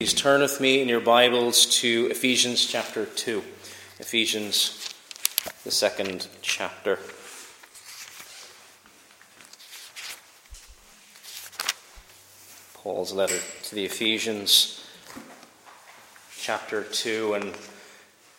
Please 0.00 0.14
turn 0.14 0.42
with 0.42 0.60
me 0.60 0.80
in 0.80 0.86
your 0.86 1.00
Bibles 1.00 1.66
to 1.80 2.06
Ephesians 2.08 2.64
chapter 2.64 3.04
2. 3.04 3.42
Ephesians, 3.98 4.94
the 5.64 5.72
second 5.72 6.28
chapter. 6.40 7.00
Paul's 12.74 13.12
letter 13.12 13.40
to 13.64 13.74
the 13.74 13.84
Ephesians, 13.84 14.86
chapter 16.38 16.84
2. 16.84 17.34
And 17.34 17.54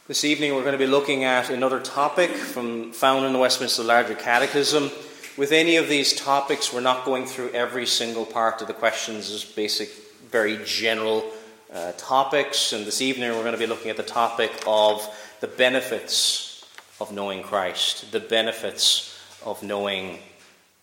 this 0.08 0.24
evening 0.24 0.56
we're 0.56 0.62
going 0.62 0.72
to 0.72 0.78
be 0.78 0.88
looking 0.88 1.26
at 1.26 1.50
another 1.50 1.82
topic 1.82 2.32
from, 2.32 2.94
found 2.94 3.26
in 3.26 3.34
the 3.34 3.40
Westminster 3.40 3.84
Larger 3.84 4.16
Catechism. 4.16 4.92
With 5.36 5.52
any 5.52 5.76
of 5.76 5.90
these 5.90 6.14
topics, 6.14 6.72
we're 6.72 6.80
not 6.80 7.04
going 7.04 7.26
through 7.26 7.50
every 7.50 7.86
single 7.86 8.26
part 8.26 8.62
of 8.62 8.68
the 8.70 8.74
questions, 8.74 9.30
as 9.30 9.44
basic, 9.44 9.90
very 10.32 10.58
general 10.64 11.30
uh, 11.74 11.92
topics, 11.98 12.74
and 12.74 12.86
this 12.86 13.02
evening 13.02 13.30
we're 13.30 13.42
going 13.42 13.54
to 13.54 13.60
be 13.60 13.68
looking 13.68 13.92
at 13.92 13.98
the 13.98 14.04
topic 14.04 14.52
of 14.66 15.08
the 15.40 15.48
benefits 15.48 16.66
of 17.00 17.12
knowing 17.12 17.44
Christ. 17.44 18.12
The 18.12 18.20
benefits 18.20 19.20
of 19.46 19.62
knowing 19.62 20.20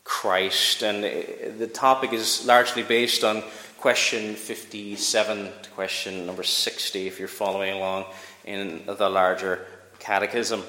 Christ. 0.05 0.83
And 0.83 1.05
uh, 1.05 1.59
the 1.59 1.67
topic 1.67 2.13
is 2.13 2.47
largely 2.47 2.83
based 2.83 3.25
on 3.25 3.43
question 3.79 4.35
57 4.35 5.49
to 5.63 5.71
question 5.71 6.27
number 6.27 6.43
60, 6.43 7.07
if 7.07 7.19
you're 7.19 7.29
following 7.29 7.75
along 7.75 8.05
in 8.45 8.83
the 8.87 9.09
larger 9.09 9.67
catechism. 9.99 10.63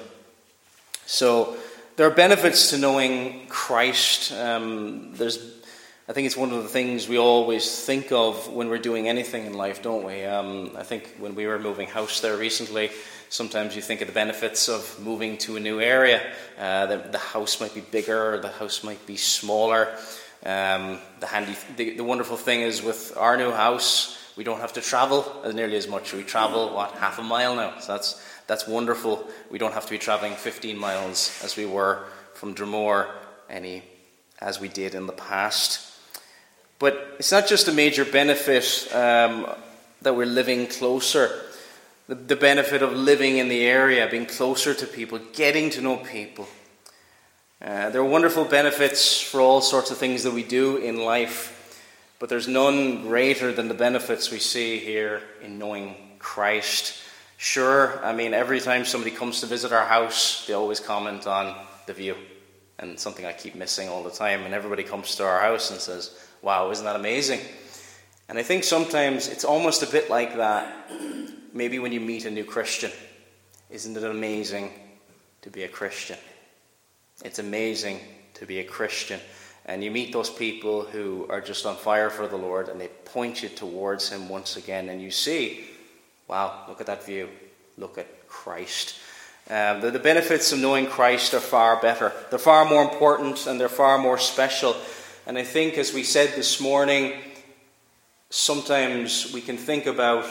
So, 1.06 1.56
there 1.96 2.06
are 2.06 2.14
benefits 2.14 2.70
to 2.70 2.78
knowing 2.78 3.46
Christ. 3.48 4.30
Um, 4.32 5.14
there's 5.14 5.57
I 6.08 6.14
think 6.14 6.24
it's 6.24 6.38
one 6.38 6.52
of 6.52 6.62
the 6.62 6.70
things 6.70 7.06
we 7.06 7.18
always 7.18 7.84
think 7.84 8.12
of 8.12 8.50
when 8.50 8.70
we're 8.70 8.78
doing 8.78 9.08
anything 9.08 9.44
in 9.44 9.52
life, 9.52 9.82
don't 9.82 10.06
we? 10.06 10.24
Um, 10.24 10.70
I 10.74 10.82
think 10.82 11.06
when 11.18 11.34
we 11.34 11.46
were 11.46 11.58
moving 11.58 11.86
house 11.86 12.20
there 12.22 12.38
recently, 12.38 12.90
sometimes 13.28 13.76
you 13.76 13.82
think 13.82 14.00
of 14.00 14.06
the 14.06 14.14
benefits 14.14 14.70
of 14.70 14.98
moving 15.04 15.36
to 15.38 15.56
a 15.56 15.60
new 15.60 15.82
area. 15.82 16.22
Uh, 16.58 16.86
the, 16.86 16.96
the, 16.96 17.18
house 17.18 17.60
might 17.60 17.74
be 17.74 17.82
bigger, 17.82 18.32
or 18.32 18.38
the 18.38 18.48
house 18.48 18.82
might 18.82 19.04
be 19.04 19.18
smaller. 19.18 19.94
Um, 20.46 20.98
the 21.20 21.26
handy, 21.26 21.54
the, 21.76 21.98
the 21.98 22.04
wonderful 22.04 22.38
thing 22.38 22.62
is 22.62 22.82
with 22.82 23.14
our 23.18 23.36
new 23.36 23.52
house, 23.52 24.16
we 24.34 24.44
don't 24.44 24.60
have 24.60 24.72
to 24.72 24.80
travel 24.80 25.26
nearly 25.52 25.76
as 25.76 25.88
much. 25.88 26.14
We 26.14 26.22
travel 26.22 26.74
what 26.74 26.92
half 26.92 27.18
a 27.18 27.22
mile 27.22 27.54
now, 27.54 27.80
so 27.80 27.92
that's 27.92 28.24
that's 28.46 28.66
wonderful. 28.66 29.28
We 29.50 29.58
don't 29.58 29.74
have 29.74 29.84
to 29.84 29.90
be 29.90 29.98
traveling 29.98 30.36
15 30.36 30.78
miles 30.78 31.38
as 31.44 31.54
we 31.54 31.66
were 31.66 32.06
from 32.32 32.54
Dromore 32.54 33.10
any 33.50 33.82
as 34.40 34.58
we 34.58 34.68
did 34.68 34.94
in 34.94 35.06
the 35.06 35.12
past. 35.12 35.87
But 36.78 37.16
it's 37.18 37.32
not 37.32 37.48
just 37.48 37.68
a 37.68 37.72
major 37.72 38.04
benefit 38.04 38.88
um, 38.94 39.46
that 40.02 40.14
we're 40.14 40.26
living 40.26 40.66
closer. 40.66 41.42
The, 42.06 42.14
the 42.14 42.36
benefit 42.36 42.82
of 42.82 42.92
living 42.92 43.38
in 43.38 43.48
the 43.48 43.66
area, 43.66 44.08
being 44.10 44.26
closer 44.26 44.74
to 44.74 44.86
people, 44.86 45.18
getting 45.32 45.70
to 45.70 45.80
know 45.80 45.96
people. 45.96 46.48
Uh, 47.60 47.90
there 47.90 48.00
are 48.00 48.04
wonderful 48.04 48.44
benefits 48.44 49.20
for 49.20 49.40
all 49.40 49.60
sorts 49.60 49.90
of 49.90 49.98
things 49.98 50.22
that 50.22 50.32
we 50.32 50.44
do 50.44 50.76
in 50.76 51.04
life, 51.04 51.82
but 52.20 52.28
there's 52.28 52.46
none 52.46 53.02
greater 53.02 53.52
than 53.52 53.66
the 53.66 53.74
benefits 53.74 54.30
we 54.30 54.38
see 54.38 54.78
here 54.78 55.20
in 55.42 55.58
knowing 55.58 55.96
Christ. 56.20 56.94
Sure, 57.36 57.98
I 58.04 58.12
mean, 58.12 58.32
every 58.32 58.60
time 58.60 58.84
somebody 58.84 59.10
comes 59.10 59.40
to 59.40 59.46
visit 59.46 59.72
our 59.72 59.84
house, 59.84 60.46
they 60.46 60.52
always 60.52 60.78
comment 60.78 61.26
on 61.26 61.56
the 61.86 61.94
view, 61.94 62.16
and 62.78 62.98
something 62.98 63.26
I 63.26 63.32
keep 63.32 63.56
missing 63.56 63.88
all 63.88 64.04
the 64.04 64.10
time. 64.10 64.44
And 64.44 64.54
everybody 64.54 64.84
comes 64.84 65.16
to 65.16 65.24
our 65.24 65.40
house 65.40 65.72
and 65.72 65.80
says, 65.80 66.16
Wow, 66.42 66.70
isn't 66.70 66.84
that 66.84 66.96
amazing? 66.96 67.40
And 68.28 68.38
I 68.38 68.42
think 68.42 68.62
sometimes 68.62 69.28
it's 69.28 69.44
almost 69.44 69.82
a 69.82 69.86
bit 69.86 70.10
like 70.10 70.36
that. 70.36 70.90
Maybe 71.52 71.78
when 71.78 71.92
you 71.92 72.00
meet 72.00 72.26
a 72.26 72.30
new 72.30 72.44
Christian, 72.44 72.90
isn't 73.70 73.96
it 73.96 74.04
amazing 74.04 74.70
to 75.42 75.50
be 75.50 75.64
a 75.64 75.68
Christian? 75.68 76.18
It's 77.24 77.38
amazing 77.38 78.00
to 78.34 78.46
be 78.46 78.60
a 78.60 78.64
Christian. 78.64 79.18
And 79.64 79.82
you 79.82 79.90
meet 79.90 80.12
those 80.12 80.30
people 80.30 80.82
who 80.82 81.26
are 81.28 81.40
just 81.40 81.66
on 81.66 81.76
fire 81.76 82.10
for 82.10 82.28
the 82.28 82.36
Lord 82.36 82.68
and 82.68 82.80
they 82.80 82.88
point 82.88 83.42
you 83.42 83.48
towards 83.48 84.08
Him 84.08 84.28
once 84.28 84.56
again. 84.56 84.88
And 84.88 85.02
you 85.02 85.10
see, 85.10 85.64
wow, 86.28 86.64
look 86.68 86.80
at 86.80 86.86
that 86.86 87.04
view. 87.04 87.28
Look 87.76 87.98
at 87.98 88.28
Christ. 88.28 88.98
Um, 89.50 89.80
the, 89.80 89.90
the 89.90 89.98
benefits 89.98 90.52
of 90.52 90.58
knowing 90.58 90.86
Christ 90.86 91.34
are 91.34 91.40
far 91.40 91.80
better. 91.80 92.12
They're 92.30 92.38
far 92.38 92.64
more 92.66 92.82
important 92.82 93.46
and 93.46 93.58
they're 93.58 93.68
far 93.68 93.98
more 93.98 94.18
special 94.18 94.76
and 95.28 95.36
I 95.36 95.44
think, 95.44 95.76
as 95.76 95.92
we 95.92 96.04
said 96.04 96.30
this 96.34 96.58
morning, 96.58 97.12
sometimes 98.30 99.30
we 99.34 99.42
can 99.42 99.58
think 99.58 99.84
about 99.84 100.26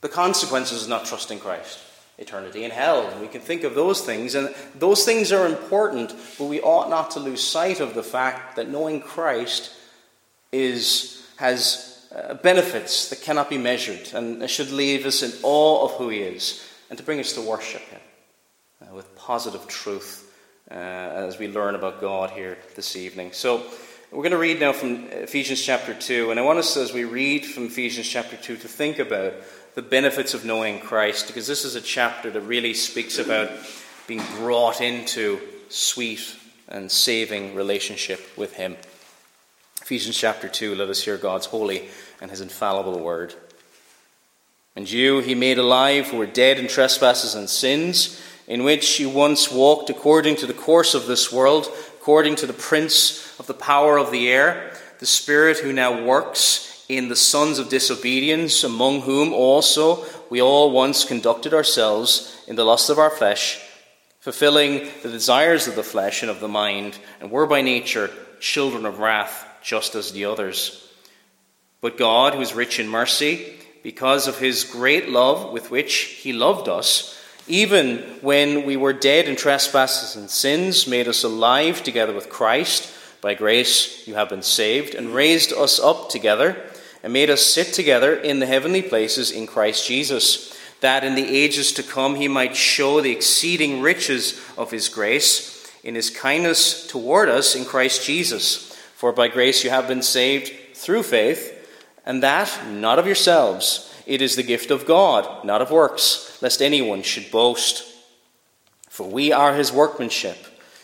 the 0.00 0.08
consequences 0.08 0.82
of 0.82 0.88
not 0.88 1.04
trusting 1.04 1.38
Christ, 1.38 1.78
eternity 2.18 2.64
in 2.64 2.72
hell. 2.72 3.06
And 3.06 3.20
we 3.20 3.28
can 3.28 3.40
think 3.40 3.62
of 3.62 3.76
those 3.76 4.00
things, 4.00 4.34
and 4.34 4.52
those 4.74 5.04
things 5.04 5.30
are 5.30 5.46
important, 5.46 6.12
but 6.40 6.46
we 6.46 6.60
ought 6.60 6.90
not 6.90 7.12
to 7.12 7.20
lose 7.20 7.40
sight 7.40 7.78
of 7.78 7.94
the 7.94 8.02
fact 8.02 8.56
that 8.56 8.68
knowing 8.68 9.00
Christ 9.00 9.72
is, 10.50 11.24
has 11.36 12.04
uh, 12.12 12.34
benefits 12.34 13.10
that 13.10 13.22
cannot 13.22 13.48
be 13.48 13.58
measured 13.58 14.12
and 14.12 14.50
should 14.50 14.72
leave 14.72 15.06
us 15.06 15.22
in 15.22 15.30
awe 15.44 15.84
of 15.84 15.92
who 15.92 16.08
He 16.08 16.18
is 16.18 16.68
and 16.88 16.98
to 16.98 17.04
bring 17.04 17.20
us 17.20 17.34
to 17.34 17.42
worship 17.42 17.82
Him 17.82 18.00
uh, 18.82 18.92
with 18.92 19.14
positive 19.14 19.68
truth 19.68 20.34
uh, 20.68 20.74
as 20.74 21.38
we 21.38 21.46
learn 21.46 21.76
about 21.76 22.00
God 22.00 22.30
here 22.30 22.58
this 22.74 22.96
evening. 22.96 23.30
So, 23.30 23.62
we're 24.12 24.22
going 24.22 24.32
to 24.32 24.38
read 24.38 24.58
now 24.58 24.72
from 24.72 25.04
Ephesians 25.10 25.62
chapter 25.62 25.94
2, 25.94 26.32
and 26.32 26.40
I 26.40 26.42
want 26.42 26.58
us, 26.58 26.76
as 26.76 26.92
we 26.92 27.04
read 27.04 27.46
from 27.46 27.66
Ephesians 27.66 28.08
chapter 28.08 28.36
2, 28.36 28.56
to 28.56 28.66
think 28.66 28.98
about 28.98 29.34
the 29.76 29.82
benefits 29.82 30.34
of 30.34 30.44
knowing 30.44 30.80
Christ, 30.80 31.28
because 31.28 31.46
this 31.46 31.64
is 31.64 31.76
a 31.76 31.80
chapter 31.80 32.28
that 32.28 32.40
really 32.40 32.74
speaks 32.74 33.20
about 33.20 33.50
being 34.08 34.22
brought 34.34 34.80
into 34.80 35.38
sweet 35.68 36.36
and 36.66 36.90
saving 36.90 37.54
relationship 37.54 38.36
with 38.36 38.54
Him. 38.54 38.76
Ephesians 39.80 40.16
chapter 40.16 40.48
2, 40.48 40.74
let 40.74 40.88
us 40.88 41.04
hear 41.04 41.16
God's 41.16 41.46
holy 41.46 41.88
and 42.20 42.32
His 42.32 42.40
infallible 42.40 42.98
word. 42.98 43.34
And 44.74 44.90
you 44.90 45.20
He 45.20 45.36
made 45.36 45.58
alive 45.58 46.08
who 46.08 46.16
were 46.16 46.26
dead 46.26 46.58
in 46.58 46.66
trespasses 46.66 47.36
and 47.36 47.48
sins, 47.48 48.20
in 48.48 48.64
which 48.64 48.98
you 48.98 49.08
once 49.08 49.52
walked 49.52 49.88
according 49.88 50.34
to 50.34 50.46
the 50.46 50.52
course 50.52 50.94
of 50.94 51.06
this 51.06 51.30
world 51.30 51.68
according 52.10 52.34
to 52.34 52.44
the 52.48 52.52
prince 52.52 53.38
of 53.38 53.46
the 53.46 53.54
power 53.54 53.96
of 53.96 54.10
the 54.10 54.28
air, 54.28 54.72
the 54.98 55.06
Spirit 55.06 55.58
who 55.58 55.72
now 55.72 56.02
works 56.02 56.84
in 56.88 57.08
the 57.08 57.14
sons 57.14 57.60
of 57.60 57.68
disobedience, 57.68 58.64
among 58.64 59.02
whom 59.02 59.32
also 59.32 60.04
we 60.28 60.42
all 60.42 60.72
once 60.72 61.04
conducted 61.04 61.54
ourselves 61.54 62.36
in 62.48 62.56
the 62.56 62.64
lust 62.64 62.90
of 62.90 62.98
our 62.98 63.10
flesh, 63.10 63.60
fulfilling 64.18 64.88
the 65.04 65.08
desires 65.08 65.68
of 65.68 65.76
the 65.76 65.84
flesh 65.84 66.22
and 66.22 66.32
of 66.32 66.40
the 66.40 66.48
mind, 66.48 66.98
and 67.20 67.30
were 67.30 67.46
by 67.46 67.62
nature 67.62 68.10
children 68.40 68.84
of 68.86 68.98
wrath, 68.98 69.46
just 69.62 69.94
as 69.94 70.10
the 70.10 70.24
others. 70.24 70.92
But 71.80 71.96
God, 71.96 72.34
who 72.34 72.40
is 72.40 72.54
rich 72.54 72.80
in 72.80 72.88
mercy, 72.88 73.54
because 73.84 74.26
of 74.26 74.40
his 74.40 74.64
great 74.64 75.08
love 75.08 75.52
with 75.52 75.70
which 75.70 75.94
he 75.94 76.32
loved 76.32 76.68
us, 76.68 77.19
even 77.50 77.98
when 78.22 78.64
we 78.64 78.76
were 78.76 78.92
dead 78.92 79.28
in 79.28 79.36
trespasses 79.36 80.16
and 80.16 80.30
sins, 80.30 80.86
made 80.86 81.08
us 81.08 81.24
alive 81.24 81.82
together 81.82 82.14
with 82.14 82.30
Christ. 82.30 82.90
By 83.20 83.34
grace 83.34 84.06
you 84.06 84.14
have 84.14 84.30
been 84.30 84.42
saved, 84.42 84.94
and 84.94 85.14
raised 85.14 85.52
us 85.52 85.78
up 85.78 86.08
together, 86.08 86.56
and 87.02 87.12
made 87.12 87.28
us 87.28 87.44
sit 87.44 87.74
together 87.74 88.14
in 88.14 88.38
the 88.38 88.46
heavenly 88.46 88.82
places 88.82 89.30
in 89.30 89.46
Christ 89.46 89.86
Jesus, 89.86 90.56
that 90.80 91.04
in 91.04 91.14
the 91.14 91.28
ages 91.28 91.72
to 91.72 91.82
come 91.82 92.14
he 92.14 92.28
might 92.28 92.56
show 92.56 93.00
the 93.00 93.12
exceeding 93.12 93.82
riches 93.82 94.40
of 94.56 94.70
his 94.70 94.88
grace 94.88 95.70
in 95.82 95.94
his 95.94 96.10
kindness 96.10 96.86
toward 96.86 97.28
us 97.28 97.54
in 97.54 97.64
Christ 97.64 98.04
Jesus. 98.04 98.74
For 98.94 99.12
by 99.12 99.28
grace 99.28 99.64
you 99.64 99.70
have 99.70 99.88
been 99.88 100.02
saved 100.02 100.52
through 100.74 101.02
faith, 101.02 101.56
and 102.06 102.22
that 102.22 102.66
not 102.68 102.98
of 102.98 103.06
yourselves. 103.06 103.92
It 104.10 104.20
is 104.20 104.34
the 104.34 104.42
gift 104.42 104.72
of 104.72 104.86
God, 104.86 105.44
not 105.44 105.62
of 105.62 105.70
works, 105.70 106.36
lest 106.42 106.60
anyone 106.60 107.02
should 107.02 107.30
boast. 107.30 107.84
For 108.88 109.08
we 109.08 109.30
are 109.30 109.54
his 109.54 109.70
workmanship, 109.70 110.36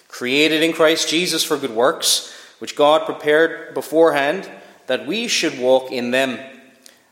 created 0.06 0.62
in 0.62 0.72
Christ 0.72 1.08
Jesus 1.08 1.42
for 1.42 1.56
good 1.56 1.72
works, 1.72 2.32
which 2.60 2.76
God 2.76 3.04
prepared 3.04 3.74
beforehand 3.74 4.48
that 4.86 5.08
we 5.08 5.26
should 5.26 5.58
walk 5.58 5.90
in 5.90 6.12
them. 6.12 6.38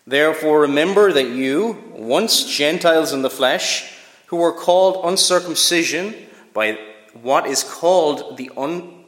Therefore, 0.07 0.61
remember 0.61 1.13
that 1.13 1.31
you, 1.31 1.83
once 1.91 2.45
Gentiles 2.45 3.13
in 3.13 3.23
the 3.23 3.29
flesh, 3.29 3.93
who 4.27 4.37
were 4.37 4.53
called 4.53 5.05
uncircumcision 5.05 6.15
by 6.53 6.79
what 7.23 7.49
is 7.49 7.65
called 7.65 8.37
the 8.37 8.53
un, 8.57 9.05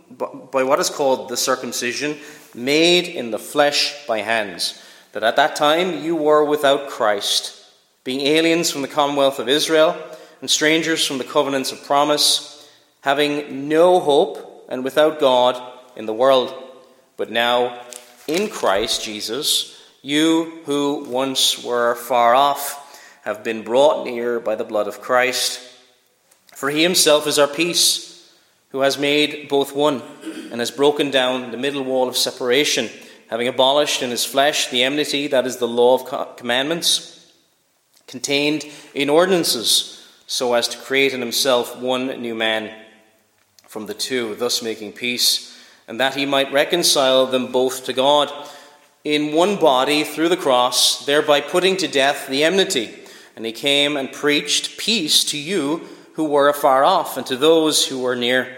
by 0.51 0.65
what 0.65 0.81
is 0.81 0.91
called 0.91 1.29
the 1.29 1.37
circumcision 1.37 2.17
made 2.53 3.07
in 3.07 3.31
the 3.31 3.39
flesh 3.39 4.05
by 4.09 4.23
hands 4.23 4.83
that 5.17 5.25
at 5.25 5.37
that 5.37 5.57
time 5.57 6.05
you 6.05 6.15
were 6.15 6.45
without 6.45 6.91
Christ, 6.91 7.65
being 8.05 8.21
aliens 8.21 8.71
from 8.71 8.83
the 8.83 8.87
commonwealth 8.87 9.39
of 9.39 9.49
Israel 9.49 9.97
and 10.43 10.51
strangers 10.51 11.07
from 11.07 11.17
the 11.17 11.25
covenants 11.25 11.73
of 11.73 11.83
promise, 11.85 12.71
having 13.01 13.67
no 13.67 13.99
hope 13.99 14.67
and 14.69 14.85
without 14.85 15.19
God 15.19 15.59
in 15.97 16.05
the 16.05 16.13
world. 16.13 16.53
But 17.17 17.31
now, 17.31 17.81
in 18.29 18.51
Christ 18.51 19.05
Jesus, 19.05 19.83
You 20.03 20.61
who 20.67 21.07
once 21.09 21.65
were 21.65 21.95
far 21.95 22.35
off 22.35 23.23
have 23.23 23.43
been 23.43 23.63
brought 23.63 24.05
near 24.05 24.39
by 24.39 24.55
the 24.55 24.65
blood 24.65 24.87
of 24.87 25.01
Christ. 25.01 25.61
For 26.55 26.69
he 26.69 26.83
himself 26.83 27.27
is 27.27 27.39
our 27.39 27.49
peace, 27.49 28.31
who 28.69 28.81
has 28.83 28.99
made 28.99 29.49
both 29.49 29.75
one 29.75 30.03
and 30.53 30.61
has 30.61 30.71
broken 30.71 31.11
down 31.11 31.53
the 31.53 31.57
middle 31.57 31.85
wall 31.85 32.07
of 32.07 32.19
separation, 32.19 32.91
having 33.29 33.49
abolished 33.49 34.03
in 34.03 34.11
his 34.11 34.25
flesh 34.25 34.69
the 34.69 34.83
enmity 34.83 35.27
that 35.29 35.47
is 35.47 35.57
the 35.57 35.69
law 35.69 35.95
of 35.95 36.37
commandments 36.37 37.33
contained 38.07 38.65
in 38.95 39.11
ordinances, 39.11 40.07
so 40.27 40.55
as 40.55 40.69
to 40.69 40.79
create 40.79 41.13
in 41.13 41.21
himself 41.21 41.77
one 41.79 42.21
new 42.21 42.35
man 42.35 42.73
from 43.67 43.87
the 43.87 43.95
two, 43.95 44.35
thus 44.37 44.63
making 44.63 44.93
peace, 44.93 45.59
and 45.89 46.01
that 46.01 46.15
he 46.15 46.27
might 46.27 46.53
reconcile 46.53 47.27
them 47.27 47.53
both 47.53 47.85
to 47.85 47.93
God 47.93 48.33
in 49.05 49.33
one 49.33 49.57
body 49.57 50.03
through 50.03 50.29
the 50.29 50.37
cross, 50.37 51.05
thereby 51.07 51.41
putting 51.41 51.77
to 51.77 51.87
death 51.87 52.27
the 52.29 52.43
enmity. 52.43 52.95
And 53.37 53.45
he 53.45 53.53
came 53.53 53.97
and 53.97 54.11
preached 54.11 54.79
peace 54.79 55.23
to 55.25 55.39
you 55.39 55.87
who 56.15 56.25
were 56.25 56.49
afar 56.49 56.85
off, 56.85 57.17
and 57.17 57.27
to 57.27 57.37
those 57.37 57.87
who 57.87 58.01
were 58.01 58.17
near. 58.17 58.57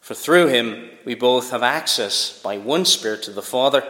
For 0.00 0.14
through 0.14 0.46
him 0.46 0.90
we 1.08 1.14
both 1.14 1.52
have 1.52 1.62
access 1.62 2.38
by 2.42 2.58
one 2.58 2.84
Spirit 2.84 3.22
to 3.22 3.30
the 3.30 3.40
Father. 3.40 3.82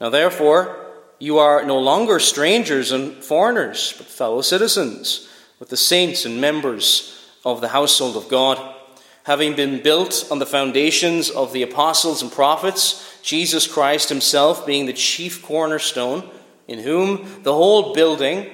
Now 0.00 0.08
therefore, 0.08 0.86
you 1.18 1.38
are 1.38 1.64
no 1.64 1.80
longer 1.80 2.20
strangers 2.20 2.92
and 2.92 3.24
foreigners, 3.24 3.92
but 3.98 4.06
fellow 4.06 4.40
citizens 4.40 5.28
with 5.58 5.68
the 5.68 5.76
saints 5.76 6.24
and 6.24 6.40
members 6.40 7.28
of 7.44 7.60
the 7.60 7.70
household 7.70 8.16
of 8.16 8.28
God, 8.28 8.72
having 9.24 9.56
been 9.56 9.82
built 9.82 10.28
on 10.30 10.38
the 10.38 10.46
foundations 10.46 11.28
of 11.28 11.52
the 11.52 11.62
apostles 11.62 12.22
and 12.22 12.30
prophets, 12.30 13.18
Jesus 13.20 13.66
Christ 13.66 14.08
himself 14.08 14.64
being 14.64 14.86
the 14.86 14.92
chief 14.92 15.42
cornerstone, 15.42 16.22
in 16.68 16.78
whom 16.78 17.42
the 17.42 17.52
whole 17.52 17.94
building, 17.94 18.48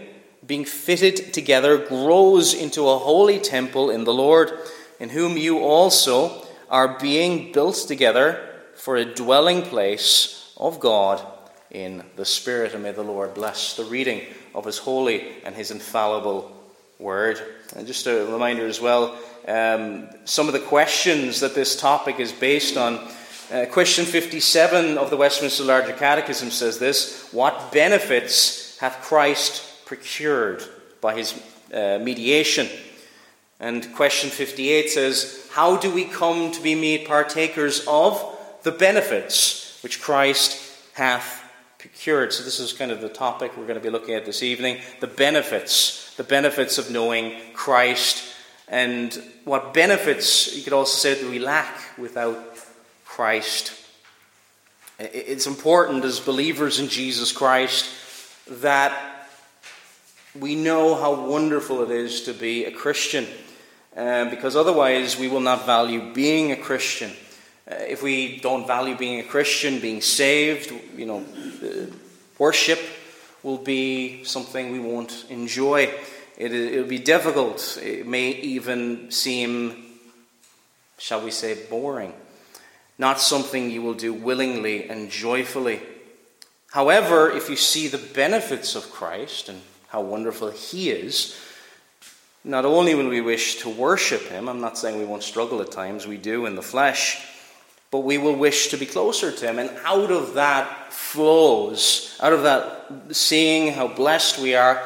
being 0.47 0.64
fitted 0.64 1.35
together, 1.35 1.76
grows 1.76 2.55
into 2.55 2.88
a 2.88 2.97
holy 2.97 3.38
temple 3.38 3.91
in 3.91 4.05
the 4.05 4.14
Lord, 4.14 4.58
in 4.99 5.11
whom 5.11 5.37
you 5.37 5.58
also 5.58 6.47
are 6.71 6.99
being 6.99 7.53
built 7.53 7.77
together 7.89 8.41
for 8.75 8.97
a 8.97 9.05
dwelling 9.05 9.63
place 9.63 10.55
of 10.57 10.81
God 10.81 11.21
in 11.71 12.05
the 12.17 12.25
Spirit. 12.25 12.73
And 12.75 12.83
may 12.83 12.93
the 12.93 13.03
Lord 13.03 13.35
bless 13.35 13.77
the 13.77 13.85
reading 13.85 14.23
of 14.55 14.65
His 14.65 14.79
holy 14.79 15.35
and 15.45 15.55
His 15.55 15.71
infallible 15.71 16.57
word. 16.99 17.41
And 17.77 17.87
just 17.87 18.07
a 18.07 18.25
reminder 18.27 18.67
as 18.67 18.81
well 18.81 19.19
um, 19.49 20.09
some 20.25 20.47
of 20.47 20.53
the 20.53 20.61
questions 20.61 21.41
that 21.41 21.55
this 21.55 21.79
topic 21.79 22.21
is 22.21 22.33
based 22.33 22.77
on. 22.77 23.09
Uh, 23.51 23.67
question 23.67 24.05
57 24.05 24.97
of 24.97 25.11
the 25.11 25.17
Westminster 25.17 25.65
Larger 25.65 25.95
Catechism 25.95 26.53
says 26.53 26.79
this 26.79 27.29
What 27.33 27.73
benefits 27.73 28.79
hath 28.79 29.03
Christ 29.03 29.85
procured 29.87 30.63
by 31.01 31.17
his 31.17 31.35
uh, 31.75 31.99
mediation? 32.01 32.69
And 33.61 33.95
question 33.95 34.31
58 34.31 34.91
says, 34.91 35.49
How 35.53 35.77
do 35.77 35.93
we 35.93 36.05
come 36.05 36.51
to 36.53 36.62
be 36.62 36.75
made 36.75 37.07
partakers 37.07 37.85
of 37.87 38.37
the 38.62 38.73
benefits 38.73 39.79
which 39.83 40.01
Christ 40.01 40.61
hath 40.95 41.41
procured. 41.81 42.33
So, 42.33 42.45
this 42.45 42.61
is 42.61 42.75
kind 42.75 42.91
of 42.91 43.01
the 43.01 43.09
topic 43.09 43.57
we're 43.57 43.67
going 43.67 43.79
to 43.79 43.83
be 43.83 43.91
looking 43.91 44.15
at 44.15 44.27
this 44.27 44.43
evening 44.43 44.79
the 45.01 45.07
benefits, 45.07 46.15
the 46.17 46.25
benefits 46.25 46.77
of 46.79 46.91
knowing 46.91 47.35
Christ, 47.55 48.23
and 48.69 49.21
what 49.45 49.73
benefits, 49.75 50.55
you 50.55 50.62
could 50.62 50.75
also 50.75 50.97
say, 50.97 51.21
that 51.21 51.31
we 51.31 51.39
lack 51.39 51.99
without 51.99 52.39
Christ. 53.05 53.73
It's 54.99 55.47
important 55.47 56.05
as 56.05 56.21
believers 56.21 56.79
in 56.79 56.89
Jesus 56.89 57.33
Christ 57.33 57.91
that 58.61 59.27
we 60.39 60.55
know 60.55 60.95
how 60.95 61.27
wonderful 61.27 61.83
it 61.83 61.91
is 61.91 62.23
to 62.23 62.35
be 62.35 62.67
a 62.67 62.71
Christian, 62.71 63.27
um, 63.97 64.31
because 64.31 64.57
otherwise 64.57 65.19
we 65.19 65.29
will 65.29 65.41
not 65.41 65.67
value 65.67 66.13
being 66.13 66.53
a 66.53 66.57
Christian. 66.57 67.11
Uh, 67.71 67.75
if 67.89 68.03
we 68.03 68.39
don't 68.39 68.67
value 68.67 68.97
being 68.97 69.21
a 69.21 69.25
Christian, 69.25 69.81
being 69.81 70.01
saved, 70.01 70.73
you 70.97 71.07
know, 71.07 71.25
uh, 71.63 71.87
worship 72.39 72.81
will 73.43 73.59
be 73.59 74.25
something 74.25 74.71
we 74.71 74.81
won't 74.81 75.25
enjoy. 75.29 75.93
It, 76.37 76.53
it'll 76.53 76.89
be 76.89 76.99
difficult. 76.99 77.79
It 77.83 78.07
may 78.07 78.31
even 78.31 79.11
seem, 79.11 79.85
shall 80.99 81.23
we 81.23 81.31
say, 81.31 81.67
boring. 81.69 82.13
Not 82.99 83.21
something 83.21 83.71
you 83.71 83.83
will 83.83 83.95
do 83.95 84.13
willingly 84.13 84.89
and 84.89 85.11
joyfully. 85.11 85.81
However, 86.71 87.31
if 87.31 87.49
you 87.51 87.57
see 87.57 87.89
the 87.89 87.99
benefits 87.99 88.77
of 88.77 88.91
Christ 88.91 89.49
and 89.49 89.61
how 89.89 90.03
wonderful 90.03 90.51
He 90.51 90.91
is, 90.91 91.37
not 92.45 92.65
only 92.65 92.95
will 92.95 93.09
we 93.09 93.21
wish 93.21 93.57
to 93.57 93.69
worship 93.69 94.23
Him, 94.23 94.49
I'm 94.49 94.61
not 94.61 94.79
saying 94.79 94.99
we 94.99 95.05
won't 95.05 95.23
struggle 95.23 95.61
at 95.61 95.71
times, 95.71 96.07
we 96.07 96.17
do 96.17 96.47
in 96.47 96.55
the 96.55 96.63
flesh, 96.63 97.27
but 97.91 98.01
we 98.01 98.19
will 98.19 98.37
wish 98.37 98.69
to 98.69 98.77
be 98.77 98.87
closer 98.87 99.31
to 99.31 99.47
Him. 99.47 99.59
And 99.59 99.71
out 99.85 100.11
of 100.11 100.35
that 100.35 100.93
flows, 100.93 102.17
out 102.21 102.33
of 102.33 102.45
that 102.45 103.15
seeing 103.15 103.73
how 103.73 103.89
blessed 103.89 104.39
we 104.39 104.55
are, 104.55 104.83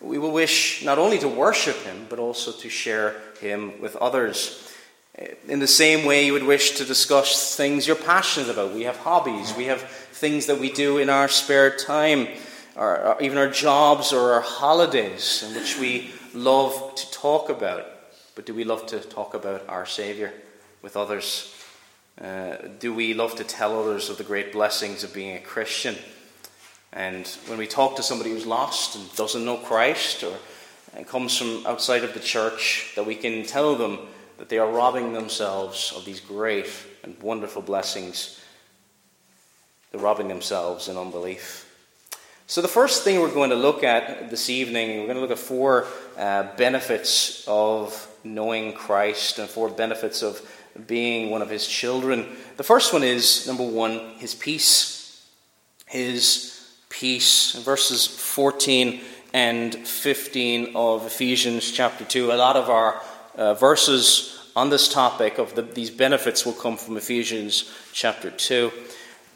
we 0.00 0.18
will 0.18 0.32
wish 0.32 0.84
not 0.84 0.98
only 0.98 1.18
to 1.18 1.28
worship 1.28 1.76
Him, 1.76 2.06
but 2.08 2.18
also 2.18 2.52
to 2.52 2.68
share 2.68 3.16
Him 3.40 3.80
with 3.80 3.96
others. 3.96 4.64
In 5.48 5.58
the 5.58 5.66
same 5.66 6.06
way, 6.06 6.26
you 6.26 6.32
would 6.32 6.44
wish 6.44 6.72
to 6.72 6.84
discuss 6.84 7.56
things 7.56 7.86
you're 7.86 7.96
passionate 7.96 8.50
about. 8.50 8.74
We 8.74 8.84
have 8.84 8.98
hobbies, 8.98 9.54
we 9.54 9.64
have 9.64 9.80
things 9.80 10.46
that 10.46 10.58
we 10.58 10.70
do 10.70 10.98
in 10.98 11.10
our 11.10 11.26
spare 11.28 11.74
time, 11.74 12.28
or, 12.76 13.16
even 13.20 13.38
our 13.38 13.50
jobs 13.50 14.12
or 14.12 14.34
our 14.34 14.40
holidays, 14.40 15.42
in 15.46 15.54
which 15.54 15.78
we 15.78 16.12
love 16.34 16.94
to 16.94 17.10
talk 17.10 17.48
about. 17.48 17.86
But 18.34 18.46
do 18.46 18.54
we 18.54 18.64
love 18.64 18.86
to 18.86 19.00
talk 19.00 19.34
about 19.34 19.68
our 19.68 19.86
Saviour 19.86 20.32
with 20.82 20.96
others? 20.96 21.54
Uh, 22.20 22.56
do 22.78 22.94
we 22.94 23.14
love 23.14 23.36
to 23.36 23.44
tell 23.44 23.80
others 23.80 24.10
of 24.10 24.18
the 24.18 24.24
great 24.24 24.52
blessings 24.52 25.04
of 25.04 25.12
being 25.12 25.36
a 25.36 25.40
Christian? 25.40 25.96
And 26.92 27.26
when 27.46 27.58
we 27.58 27.66
talk 27.66 27.96
to 27.96 28.02
somebody 28.02 28.30
who's 28.30 28.46
lost 28.46 28.96
and 28.96 29.14
doesn't 29.16 29.44
know 29.44 29.56
Christ 29.56 30.22
or 30.22 30.34
and 30.94 31.06
comes 31.06 31.36
from 31.36 31.66
outside 31.66 32.02
of 32.02 32.14
the 32.14 32.20
church, 32.20 32.92
that 32.96 33.06
we 33.06 33.14
can 33.14 33.44
tell 33.44 33.76
them 33.76 33.98
that 34.38 34.48
they 34.48 34.58
are 34.58 34.70
robbing 34.70 35.12
themselves 35.12 35.92
of 35.94 36.04
these 36.04 36.20
great 36.20 36.70
and 37.02 37.20
wonderful 37.20 37.62
blessings. 37.62 38.40
They're 39.90 40.00
robbing 40.00 40.28
themselves 40.28 40.88
in 40.88 40.96
unbelief. 40.96 41.67
So, 42.50 42.62
the 42.62 42.66
first 42.66 43.04
thing 43.04 43.20
we're 43.20 43.30
going 43.30 43.50
to 43.50 43.56
look 43.56 43.84
at 43.84 44.30
this 44.30 44.48
evening, 44.48 45.00
we're 45.00 45.04
going 45.04 45.16
to 45.16 45.20
look 45.20 45.30
at 45.30 45.38
four 45.38 45.86
uh, 46.16 46.44
benefits 46.56 47.44
of 47.46 48.08
knowing 48.24 48.72
Christ 48.72 49.38
and 49.38 49.46
four 49.46 49.68
benefits 49.68 50.22
of 50.22 50.40
being 50.86 51.28
one 51.28 51.42
of 51.42 51.50
his 51.50 51.66
children. 51.66 52.26
The 52.56 52.62
first 52.62 52.94
one 52.94 53.02
is, 53.02 53.46
number 53.46 53.68
one, 53.68 54.14
his 54.16 54.34
peace. 54.34 55.28
His 55.84 56.58
peace. 56.88 57.52
verses 57.56 58.06
14 58.06 59.02
and 59.34 59.74
15 59.86 60.74
of 60.74 61.04
Ephesians 61.04 61.70
chapter 61.70 62.06
2, 62.06 62.32
a 62.32 62.34
lot 62.34 62.56
of 62.56 62.70
our 62.70 63.02
uh, 63.36 63.52
verses 63.52 64.50
on 64.56 64.70
this 64.70 64.90
topic 64.90 65.36
of 65.36 65.54
the, 65.54 65.60
these 65.60 65.90
benefits 65.90 66.46
will 66.46 66.54
come 66.54 66.78
from 66.78 66.96
Ephesians 66.96 67.70
chapter 67.92 68.30
2. 68.30 68.72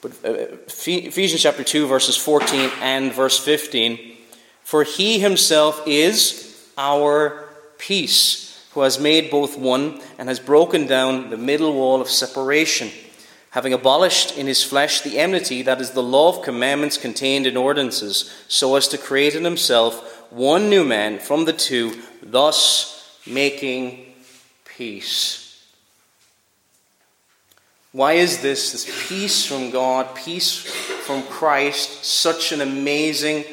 But 0.03 0.13
uh, 0.25 0.57
Ephesians 0.67 1.41
chapter 1.41 1.63
2, 1.63 1.87
verses 1.87 2.17
14 2.17 2.71
and 2.81 3.13
verse 3.13 3.39
15 3.39 4.17
For 4.65 4.83
he 4.83 5.21
himself 5.21 5.81
is 5.87 6.71
our 6.77 7.49
peace 7.79 8.69
who 8.75 8.81
has 8.81 8.99
made 8.99 9.31
both 9.31 9.57
one 9.57 10.01
and 10.19 10.29
has 10.29 10.41
broken 10.41 10.87
down 10.87 11.31
the 11.31 11.37
middle 11.37 11.73
wall 11.75 12.01
of 12.01 12.09
separation, 12.09 12.91
having 13.51 13.73
abolished 13.73 14.37
in 14.37 14.49
his 14.49 14.65
flesh 14.65 15.03
the 15.03 15.21
enmity 15.21 15.63
that 15.63 15.81
is 15.81 15.93
the 15.93 16.03
law 16.03 16.37
of 16.37 16.45
commandments 16.45 16.97
contained 16.99 17.47
in 17.47 17.57
ordinances, 17.57 18.45
so 18.49 18.75
as 18.75 18.89
to 18.89 18.99
create 18.99 19.37
in 19.37 19.45
himself 19.45 20.27
one 20.31 20.69
new 20.69 20.85
man 20.85 21.21
from 21.21 21.45
the 21.45 21.53
two, 21.53 22.03
thus 22.23 23.21
making 23.25 24.05
peace. 24.65 25.42
Why 27.93 28.15
is 28.15 28.41
this, 28.41 28.73
this 28.73 29.09
peace 29.09 29.45
from 29.45 29.71
God, 29.71 30.15
peace 30.15 30.63
from 30.63 31.23
Christ, 31.25 32.05
such 32.05 32.51
an 32.51 32.63
amazing 32.63 33.45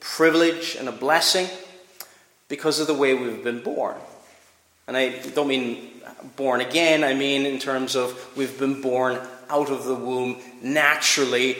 privilege 0.00 0.76
and 0.78 0.86
a 0.86 0.92
blessing? 0.92 1.48
Because 2.48 2.78
of 2.78 2.88
the 2.88 2.94
way 2.94 3.14
we've 3.14 3.42
been 3.42 3.62
born. 3.62 3.96
And 4.86 4.98
I 4.98 5.18
don't 5.34 5.48
mean 5.48 5.92
born 6.36 6.60
again, 6.60 7.04
I 7.04 7.14
mean 7.14 7.46
in 7.46 7.58
terms 7.58 7.96
of 7.96 8.36
we've 8.36 8.58
been 8.58 8.82
born 8.82 9.18
out 9.48 9.70
of 9.70 9.84
the 9.84 9.94
womb 9.94 10.36
naturally, 10.60 11.56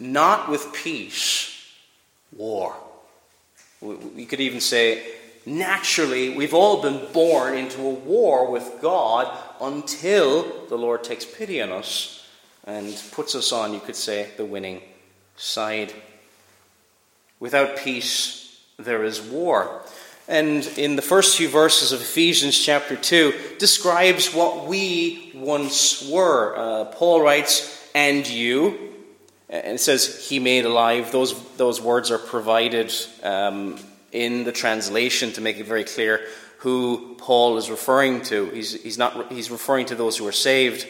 not 0.00 0.48
with 0.48 0.72
peace, 0.72 1.54
war. 2.34 2.74
We 3.82 4.24
could 4.24 4.40
even 4.40 4.60
say, 4.60 5.04
naturally, 5.44 6.30
we've 6.30 6.54
all 6.54 6.80
been 6.80 7.12
born 7.12 7.56
into 7.56 7.82
a 7.82 7.90
war 7.90 8.50
with 8.50 8.78
God 8.80 9.36
until 9.60 10.66
the 10.68 10.76
Lord 10.76 11.04
takes 11.04 11.24
pity 11.24 11.60
on 11.60 11.70
us 11.70 12.26
and 12.64 13.00
puts 13.12 13.34
us 13.34 13.52
on, 13.52 13.72
you 13.72 13.80
could 13.80 13.96
say, 13.96 14.30
the 14.36 14.44
winning 14.44 14.82
side. 15.36 15.92
Without 17.40 17.76
peace, 17.78 18.60
there 18.78 19.04
is 19.04 19.20
war. 19.20 19.82
And 20.28 20.66
in 20.76 20.96
the 20.96 21.02
first 21.02 21.38
few 21.38 21.48
verses 21.48 21.92
of 21.92 22.00
Ephesians 22.00 22.58
chapter 22.58 22.96
2, 22.96 23.56
describes 23.58 24.34
what 24.34 24.66
we 24.66 25.32
once 25.34 26.06
were. 26.08 26.54
Uh, 26.56 26.84
Paul 26.86 27.22
writes, 27.22 27.88
And 27.94 28.28
you, 28.28 28.78
and 29.48 29.76
it 29.76 29.80
says, 29.80 30.28
He 30.28 30.38
made 30.38 30.66
alive. 30.66 31.10
Those, 31.12 31.40
those 31.56 31.80
words 31.80 32.10
are 32.10 32.18
provided 32.18 32.92
um, 33.22 33.78
in 34.12 34.44
the 34.44 34.52
translation 34.52 35.32
to 35.32 35.40
make 35.40 35.56
it 35.56 35.66
very 35.66 35.84
clear 35.84 36.20
who 36.58 37.14
Paul 37.18 37.56
is 37.56 37.70
referring 37.70 38.22
to. 38.22 38.46
He's, 38.46 38.82
he's, 38.82 38.98
not, 38.98 39.32
he's 39.32 39.50
referring 39.50 39.86
to 39.86 39.94
those 39.94 40.16
who 40.16 40.26
are 40.26 40.32
saved. 40.32 40.86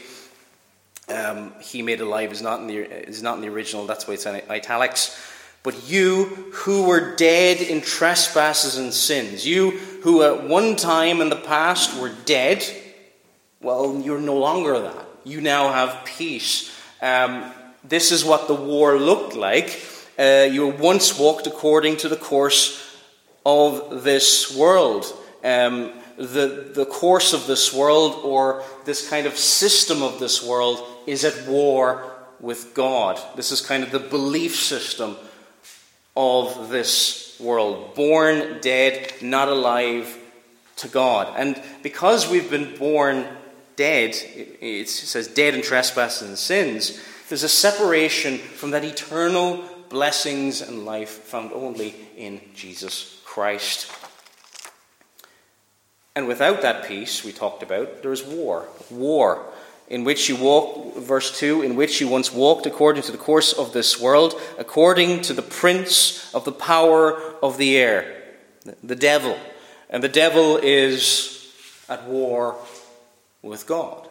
Um, 1.08 1.52
he 1.60 1.82
made 1.82 2.00
alive 2.00 2.32
is 2.32 2.42
not, 2.42 2.60
in 2.60 2.66
the, 2.66 2.78
is 3.08 3.22
not 3.22 3.37
in 3.37 3.42
the 3.42 3.48
original, 3.48 3.87
that's 3.87 4.06
why 4.06 4.14
it's 4.14 4.26
in 4.26 4.40
italics. 4.50 5.18
But 5.62 5.88
you 5.88 6.25
who 6.52 6.87
were 6.87 7.16
dead 7.16 7.60
in 7.60 7.80
trespasses 7.82 8.78
and 8.78 8.94
sins, 8.94 9.46
you 9.46 9.72
who 10.02 10.22
at 10.22 10.44
one 10.44 10.76
time 10.76 11.20
in 11.20 11.28
the 11.28 11.37
past 11.37 12.00
were 12.00 12.12
dead, 12.25 12.64
well, 13.60 14.00
you're 14.00 14.20
no 14.20 14.38
longer 14.38 14.78
that. 14.80 15.06
You 15.25 15.40
now 15.40 15.72
have 15.72 16.04
peace. 16.06 16.75
Um, 17.02 17.52
this 17.84 18.12
is 18.12 18.25
what 18.25 18.48
the 18.48 18.54
war 18.54 18.98
looked 18.98 19.34
like. 19.34 19.82
Uh, 20.18 20.48
you 20.50 20.68
once 20.68 21.18
walked 21.18 21.46
according 21.46 21.98
to 21.98 22.08
the 22.08 22.16
course 22.16 22.84
of 23.44 24.04
this 24.04 24.56
world. 24.56 25.04
Um, 25.45 25.92
the, 26.16 26.71
the 26.75 26.87
course 26.87 27.33
of 27.33 27.47
this 27.47 27.73
world, 27.73 28.21
or 28.25 28.62
this 28.85 29.09
kind 29.09 29.26
of 29.26 29.37
system 29.37 30.02
of 30.02 30.18
this 30.18 30.42
world, 30.42 30.85
is 31.07 31.25
at 31.25 31.47
war 31.47 32.12
with 32.40 32.75
God. 32.75 33.21
This 33.37 33.52
is 33.52 33.61
kind 33.61 33.83
of 33.83 33.90
the 33.90 33.99
belief 33.99 34.57
system 34.57 35.16
of 36.16 36.68
this 36.71 37.38
world. 37.40 37.95
Born 37.95 38.59
dead, 38.61 39.12
not 39.23 39.49
alive 39.49 40.16
to 40.76 40.88
God. 40.88 41.35
And 41.37 41.61
because 41.83 42.28
we've 42.28 42.50
been 42.50 42.76
born 42.76 43.26
dead, 43.76 44.16
it 44.61 44.88
says 44.88 45.28
dead 45.28 45.54
in 45.54 45.62
trespasses 45.62 46.28
and 46.28 46.38
sins, 46.38 47.00
there's 47.28 47.45
a 47.45 47.49
separation 47.49 48.38
from 48.38 48.71
that 48.73 48.85
eternal 48.85 49.62
blessings 49.88 50.61
and 50.61 50.85
life 50.85 51.11
found 51.11 51.52
only 51.52 51.95
in 52.16 52.40
Jesus 52.54 53.21
Christ. 53.25 53.90
And 56.18 56.26
without 56.26 56.62
that 56.62 56.88
peace 56.88 57.22
we 57.22 57.30
talked 57.30 57.62
about, 57.62 58.02
there 58.02 58.12
is 58.12 58.25
war. 58.25 58.66
War 58.90 59.46
in 59.87 60.02
which 60.02 60.28
you 60.28 60.34
walk, 60.34 60.96
verse 60.96 61.38
2, 61.38 61.62
in 61.62 61.76
which 61.76 62.00
you 62.00 62.08
once 62.08 62.32
walked 62.32 62.66
according 62.66 63.04
to 63.04 63.12
the 63.12 63.18
course 63.18 63.52
of 63.52 63.72
this 63.72 64.00
world, 64.00 64.34
according 64.58 65.22
to 65.22 65.32
the 65.32 65.42
prince 65.42 66.34
of 66.34 66.44
the 66.44 66.50
power 66.50 67.12
of 67.40 67.56
the 67.56 67.76
air, 67.76 68.20
the 68.82 68.96
devil. 68.96 69.38
And 69.90 70.02
the 70.02 70.08
devil 70.08 70.56
is 70.56 71.54
at 71.88 72.02
war 72.08 72.56
with 73.40 73.68
God. 73.68 74.08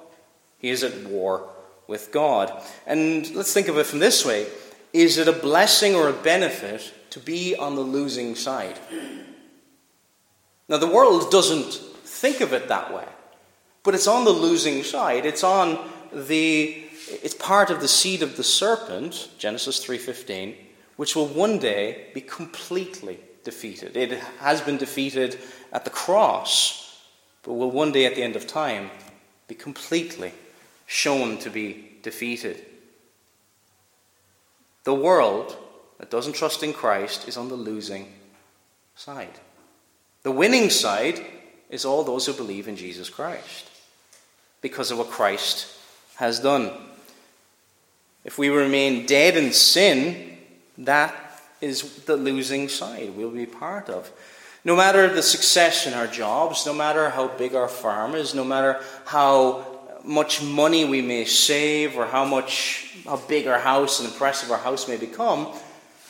He 0.59 0.69
is 0.69 0.85
at 0.85 1.09
war 1.09 1.49
with 1.87 2.13
God. 2.13 2.53
And 2.85 3.29
let's 3.35 3.51
think 3.51 3.67
of 3.67 3.77
it 3.77 3.85
from 3.85 3.99
this 3.99 4.25
way 4.25 4.47
Is 4.93 5.17
it 5.17 5.27
a 5.27 5.33
blessing 5.33 5.93
or 5.93 6.07
a 6.07 6.13
benefit 6.13 6.93
to 7.09 7.19
be 7.19 7.53
on 7.53 7.75
the 7.75 7.81
losing 7.81 8.33
side? 8.35 8.79
Now, 10.69 10.77
the 10.77 10.87
world 10.87 11.31
doesn't 11.31 11.81
think 12.17 12.41
of 12.41 12.53
it 12.53 12.67
that 12.67 12.93
way. 12.93 13.05
But 13.83 13.95
it's 13.95 14.07
on 14.07 14.25
the 14.25 14.31
losing 14.31 14.83
side. 14.83 15.25
It's 15.25 15.43
on 15.43 15.79
the 16.11 16.83
it's 17.09 17.35
part 17.35 17.69
of 17.69 17.79
the 17.79 17.87
seed 17.87 18.21
of 18.21 18.35
the 18.35 18.43
serpent, 18.43 19.29
Genesis 19.37 19.79
3:15, 19.85 20.55
which 20.97 21.15
will 21.15 21.27
one 21.27 21.57
day 21.57 22.09
be 22.13 22.21
completely 22.21 23.19
defeated. 23.43 23.95
It 23.95 24.11
has 24.39 24.59
been 24.61 24.77
defeated 24.77 25.39
at 25.71 25.85
the 25.85 25.89
cross, 25.89 26.97
but 27.43 27.53
will 27.53 27.71
one 27.71 27.93
day 27.93 28.05
at 28.05 28.15
the 28.15 28.23
end 28.23 28.35
of 28.35 28.45
time 28.45 28.91
be 29.47 29.55
completely 29.55 30.33
shown 30.85 31.37
to 31.37 31.49
be 31.49 31.99
defeated. 32.03 32.65
The 34.83 34.93
world 34.93 35.57
that 35.97 36.11
doesn't 36.11 36.33
trust 36.33 36.63
in 36.63 36.73
Christ 36.73 37.27
is 37.27 37.37
on 37.37 37.47
the 37.47 37.55
losing 37.55 38.13
side. 38.95 39.39
The 40.23 40.31
winning 40.31 40.69
side 40.69 41.25
is 41.69 41.85
all 41.85 42.03
those 42.03 42.25
who 42.25 42.33
believe 42.33 42.67
in 42.67 42.75
Jesus 42.75 43.09
Christ 43.09 43.69
because 44.61 44.91
of 44.91 44.97
what 44.97 45.09
Christ 45.09 45.67
has 46.15 46.39
done. 46.39 46.71
If 48.23 48.37
we 48.37 48.49
remain 48.49 49.05
dead 49.05 49.37
in 49.37 49.53
sin, 49.53 50.37
that 50.77 51.15
is 51.61 52.03
the 52.05 52.17
losing 52.17 52.69
side 52.69 53.15
we'll 53.15 53.31
be 53.31 53.45
part 53.45 53.89
of. 53.89 54.11
No 54.63 54.75
matter 54.75 55.07
the 55.07 55.23
success 55.23 55.87
in 55.87 55.93
our 55.93 56.07
jobs, 56.07 56.65
no 56.65 56.73
matter 56.73 57.09
how 57.09 57.29
big 57.29 57.55
our 57.55 57.69
farm 57.69 58.15
is, 58.15 58.35
no 58.35 58.43
matter 58.43 58.81
how 59.05 59.65
much 60.03 60.41
money 60.41 60.85
we 60.85 61.01
may 61.01 61.25
save 61.25 61.97
or 61.97 62.05
how 62.05 62.25
much 62.25 62.97
how 63.05 63.17
big 63.17 63.47
our 63.47 63.59
house 63.59 63.99
and 63.99 64.09
impressive 64.09 64.51
our 64.51 64.57
house 64.57 64.87
may 64.87 64.97
become, 64.97 65.47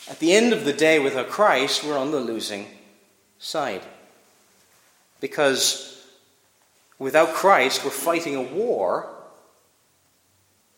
at 0.09 0.19
the 0.19 0.33
end 0.33 0.53
of 0.53 0.65
the 0.65 0.73
day 0.73 0.99
without 0.99 1.29
Christ, 1.29 1.83
we're 1.83 1.97
on 1.97 2.11
the 2.11 2.19
losing 2.19 2.65
side. 3.39 3.81
Because 5.19 6.05
without 6.99 7.33
Christ, 7.33 7.83
we're 7.83 7.91
fighting 7.91 8.35
a 8.35 8.41
war 8.41 9.09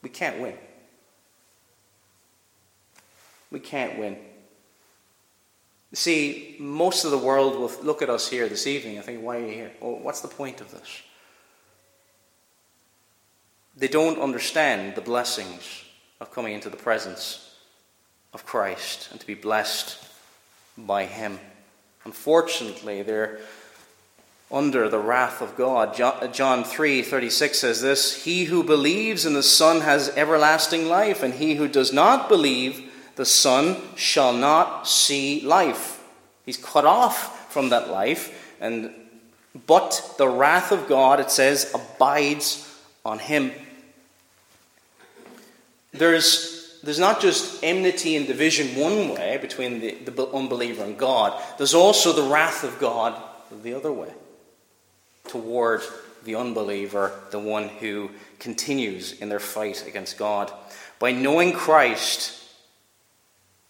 we 0.02 0.10
can't 0.10 0.40
win. 0.40 0.56
We 3.52 3.60
can't 3.60 4.00
win. 4.00 4.18
See, 5.94 6.56
most 6.60 7.04
of 7.04 7.12
the 7.12 7.18
world 7.18 7.60
will 7.60 7.72
look 7.84 8.02
at 8.02 8.10
us 8.10 8.30
here 8.30 8.48
this 8.48 8.68
evening 8.68 8.98
and 8.98 9.06
think, 9.06 9.24
why 9.24 9.38
are 9.38 9.46
you 9.46 9.52
here? 9.52 9.72
Well, 9.82 10.00
what's 10.00 10.22
the 10.22 10.28
point 10.28 10.62
of 10.62 10.72
this? 10.72 11.02
They 13.76 13.88
don't 13.88 14.20
understand 14.20 14.96
the 14.96 15.02
blessings 15.02 15.84
of 16.20 16.32
coming 16.32 16.54
into 16.54 16.70
the 16.70 16.78
presence 16.78 17.56
of 18.34 18.46
Christ 18.46 19.10
and 19.12 19.20
to 19.20 19.26
be 19.26 19.34
blessed 19.34 19.98
by 20.78 21.06
Him. 21.06 21.40
Unfortunately, 22.06 23.02
they're 23.02 23.40
under 24.52 24.90
the 24.90 25.00
wrath 25.00 25.42
of 25.42 25.56
God. 25.56 25.96
John 26.34 26.64
3 26.64 27.02
36 27.02 27.60
says 27.60 27.82
this 27.82 28.24
He 28.24 28.46
who 28.46 28.64
believes 28.64 29.26
in 29.26 29.34
the 29.34 29.44
Son 29.44 29.82
has 29.82 30.10
everlasting 30.10 30.88
life, 30.88 31.24
and 31.24 31.34
he 31.34 31.56
who 31.56 31.68
does 31.68 31.94
not 31.94 32.30
believe 32.30 32.92
the 33.16 33.26
Son 33.26 33.78
shall 33.96 34.34
not 34.34 34.88
see 34.88 35.42
life. 35.42 36.04
He's 36.46 36.58
cut 36.58 36.86
off 36.86 37.52
from 37.52 37.70
that 37.70 37.90
life, 37.90 38.56
and 38.60 38.92
but 39.68 40.16
the 40.18 40.28
wrath 40.28 40.72
of 40.72 40.88
God, 40.88 41.20
it 41.20 41.32
says, 41.32 41.74
abides 41.74 42.66
on 43.04 43.20
him. 43.20 43.52
There's, 45.92 46.80
there's 46.84 47.00
not 47.00 47.20
just 47.20 47.64
enmity 47.64 48.16
and 48.16 48.28
division 48.28 48.80
one 48.80 49.10
way 49.10 49.38
between 49.42 49.80
the, 49.80 49.96
the 49.96 50.28
unbeliever 50.28 50.84
and 50.84 50.98
God, 50.98 51.42
there's 51.58 51.74
also 51.74 52.14
the 52.14 52.30
wrath 52.30 52.64
of 52.64 52.80
God 52.80 53.20
the 53.64 53.74
other 53.74 53.92
way 53.92 54.14
toward 55.30 55.82
the 56.24 56.36
unbeliever, 56.36 57.14
the 57.32 57.40
one 57.40 57.70
who 57.70 58.12
continues 58.40 59.14
in 59.14 59.30
their 59.30 59.40
fight 59.40 59.88
against 59.88 60.18
God. 60.18 60.52
By 61.00 61.12
knowing 61.12 61.54
Christ, 61.54 62.36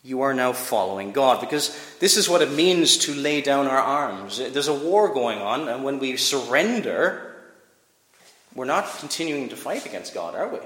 you 0.03 0.21
are 0.21 0.33
now 0.33 0.53
following 0.53 1.11
God. 1.11 1.41
Because 1.41 1.77
this 1.99 2.17
is 2.17 2.29
what 2.29 2.41
it 2.41 2.51
means 2.51 2.97
to 2.99 3.13
lay 3.13 3.41
down 3.41 3.67
our 3.67 3.77
arms. 3.77 4.37
There's 4.37 4.67
a 4.67 4.73
war 4.73 5.13
going 5.13 5.39
on, 5.39 5.67
and 5.67 5.83
when 5.83 5.99
we 5.99 6.17
surrender, 6.17 7.35
we're 8.55 8.65
not 8.65 8.97
continuing 8.99 9.49
to 9.49 9.55
fight 9.55 9.85
against 9.85 10.13
God, 10.13 10.35
are 10.35 10.49
we? 10.49 10.59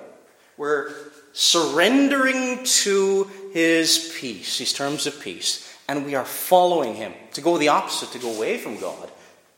We're 0.56 0.92
surrendering 1.34 2.64
to 2.64 3.30
His 3.54 4.16
peace, 4.20 4.60
His 4.60 4.72
terms 4.72 5.08
of 5.08 5.20
peace, 5.20 5.76
and 5.90 6.06
we 6.06 6.16
are 6.16 6.26
following 6.26 6.96
Him. 6.96 7.14
To 7.34 7.42
go 7.42 7.58
the 7.58 7.70
opposite, 7.70 8.12
to 8.12 8.20
go 8.20 8.34
away 8.34 8.58
from 8.58 8.80
God, 8.80 9.12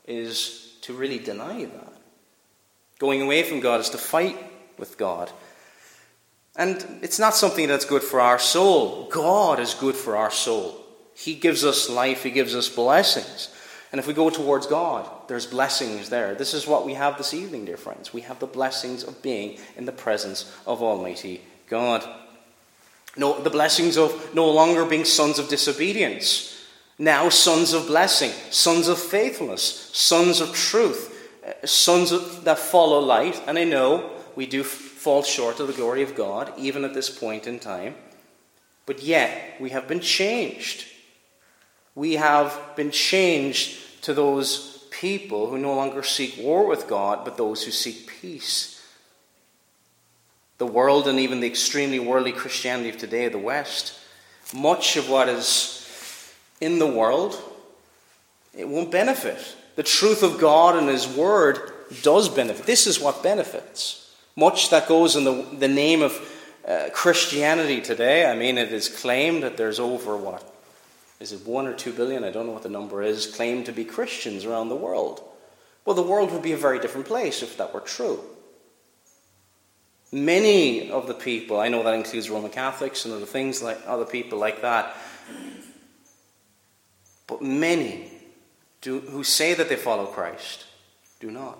is 0.08 0.65
to 0.86 0.94
really 0.94 1.18
deny 1.18 1.66
that. 1.66 1.94
Going 3.00 3.22
away 3.22 3.42
from 3.42 3.60
God 3.60 3.80
is 3.80 3.90
to 3.90 3.98
fight 3.98 4.38
with 4.78 5.00
God. 5.00 5.32
And 6.56 7.00
it's 7.02 7.18
not 7.18 7.34
something 7.34 7.68
that's 7.68 7.86
good 7.86 8.04
for 8.04 8.22
our 8.22 8.38
soul. 8.38 9.10
God 9.10 9.60
is 9.60 9.74
good 9.74 9.96
for 9.96 10.16
our 10.16 10.30
soul. 10.30 10.86
He 11.16 11.34
gives 11.34 11.66
us 11.66 11.90
life, 11.90 12.24
He 12.24 12.30
gives 12.30 12.56
us 12.56 12.70
blessings. 12.70 13.50
And 13.92 14.00
if 14.00 14.08
we 14.08 14.14
go 14.14 14.30
towards 14.30 14.68
God, 14.68 15.10
there's 15.28 15.48
blessings 15.48 16.10
there. 16.10 16.36
This 16.36 16.54
is 16.54 16.68
what 16.68 16.86
we 16.86 16.94
have 16.94 17.18
this 17.18 17.34
evening, 17.34 17.66
dear 17.66 17.78
friends. 17.78 18.14
We 18.14 18.22
have 18.22 18.40
the 18.40 18.46
blessings 18.46 19.04
of 19.04 19.22
being 19.24 19.58
in 19.76 19.86
the 19.86 19.92
presence 19.92 20.54
of 20.68 20.84
Almighty 20.84 21.42
God. 21.68 22.08
No, 23.18 23.42
the 23.42 23.50
blessings 23.50 23.98
of 23.98 24.36
no 24.36 24.50
longer 24.52 24.86
being 24.86 25.06
sons 25.06 25.40
of 25.40 25.50
disobedience 25.50 26.55
now, 26.98 27.28
sons 27.30 27.74
of 27.74 27.88
blessing, 27.88 28.32
sons 28.52 28.88
of 28.88 28.98
faithfulness, 28.98 29.90
sons 29.94 30.40
of 30.40 30.54
truth, 30.54 31.12
uh, 31.46 31.66
sons 31.68 32.12
of, 32.12 32.46
that 32.46 32.58
follow 32.58 33.00
light. 33.00 33.42
And 33.48 33.58
I 33.58 33.66
know 33.66 34.12
we 34.36 34.46
do 34.46 34.64
fall 34.64 35.22
short 35.22 35.60
of 35.60 35.68
the 35.68 35.74
glory 35.74 36.04
of 36.04 36.16
God, 36.16 36.54
even 36.58 36.86
at 36.86 36.94
this 36.94 37.10
point 37.10 37.48
in 37.48 37.60
time. 37.60 37.96
But 38.86 39.04
yet, 39.04 39.60
we 39.60 39.72
have 39.72 39.88
been 39.88 40.00
changed. 40.00 40.86
We 41.96 42.14
have 42.14 42.58
been 42.76 42.92
changed 42.92 44.04
to 44.04 44.14
those 44.14 44.86
people 44.90 45.50
who 45.50 45.58
no 45.58 45.76
longer 45.76 46.02
seek 46.02 46.38
war 46.38 46.66
with 46.66 46.88
God, 46.88 47.26
but 47.26 47.36
those 47.36 47.64
who 47.64 47.72
seek 47.72 48.08
peace. 48.08 48.82
The 50.60 50.66
world 50.66 51.10
and 51.10 51.20
even 51.20 51.42
the 51.42 51.48
extremely 51.48 52.00
worldly 52.00 52.32
Christianity 52.32 52.90
of 52.90 52.98
today, 52.98 53.28
the 53.28 53.38
West, 53.38 54.00
much 54.54 54.96
of 54.96 55.10
what 55.10 55.28
is 55.28 55.75
in 56.62 56.80
the 56.80 56.88
world, 56.88 57.42
it 58.58 58.68
won't 58.68 58.92
benefit. 58.92 59.56
The 59.76 59.84
truth 59.84 60.24
of 60.24 60.40
God 60.40 60.76
and 60.76 60.88
His 60.88 61.08
Word 61.08 61.60
does 62.02 62.30
benefit. 62.30 62.66
This 62.66 62.88
is 62.88 63.00
what 63.00 63.24
benefits. 63.24 64.14
Much 64.36 64.70
that 64.70 64.88
goes 64.88 65.16
in 65.16 65.24
the, 65.24 65.46
the 65.60 65.68
name 65.68 66.02
of 66.02 66.14
uh, 66.68 66.90
Christianity 66.94 67.82
today. 67.82 68.26
I 68.26 68.36
mean, 68.36 68.58
it 68.58 68.72
is 68.72 68.90
claimed 68.90 69.44
that 69.44 69.58
there's 69.58 69.80
over 69.80 70.18
what? 70.18 70.52
Is 71.20 71.32
it 71.32 71.46
one 71.46 71.68
or 71.68 71.74
two 71.74 71.94
billion? 71.94 72.24
I 72.24 72.32
don't 72.32 72.46
know 72.46 72.52
what 72.52 72.64
the 72.64 72.70
number 72.70 73.02
is, 73.02 73.28
claimed 73.28 73.68
to 73.68 73.72
be 73.72 73.86
Christians 73.86 74.46
around 74.46 74.70
the 74.70 74.76
world. 74.76 75.22
Well, 75.86 75.96
the 75.96 76.02
world 76.02 76.32
would 76.32 76.42
be 76.42 76.52
a 76.52 76.58
very 76.58 76.80
different 76.80 77.08
place 77.08 77.44
if 77.44 77.58
that 77.58 77.74
were 77.74 77.80
true. 77.82 78.20
Many 80.12 80.90
of 80.92 81.08
the 81.08 81.14
people, 81.14 81.60
I 81.60 81.70
know 81.70 81.84
that 81.84 81.94
includes 81.94 82.30
Roman 82.30 82.52
Catholics 82.52 83.06
and 83.06 83.14
other 83.14 83.26
things 83.26 83.62
like 83.62 83.80
other 83.86 84.06
people 84.06 84.40
like 84.40 84.62
that, 84.62 84.96
but 87.28 87.42
many 87.42 88.12
do, 88.82 89.00
who 89.00 89.24
say 89.24 89.54
that 89.54 89.70
they 89.70 89.76
follow 89.76 90.06
Christ 90.06 90.66
do 91.20 91.32
not. 91.32 91.58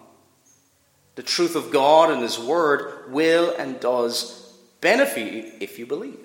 The 1.16 1.24
truth 1.24 1.56
of 1.56 1.72
God 1.72 2.12
and 2.12 2.22
His 2.22 2.38
Word 2.38 3.12
will 3.12 3.56
and 3.58 3.80
does 3.80 4.54
benefit 4.82 5.34
you 5.34 5.52
if 5.60 5.80
you 5.80 5.86
believe. 5.86 6.20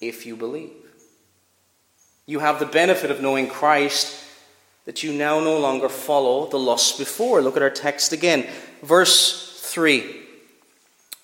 If 0.00 0.26
you 0.26 0.36
believe. 0.36 0.72
You 2.26 2.40
have 2.40 2.58
the 2.58 2.66
benefit 2.66 3.10
of 3.10 3.20
knowing 3.20 3.48
Christ 3.48 4.24
that 4.84 5.02
you 5.02 5.12
now 5.12 5.38
no 5.40 5.58
longer 5.58 5.88
follow 5.88 6.48
the 6.48 6.58
lusts 6.58 6.98
before. 6.98 7.42
Look 7.42 7.56
at 7.56 7.62
our 7.62 7.70
text 7.70 8.12
again. 8.12 8.46
Verse 8.82 9.60
3 9.62 10.16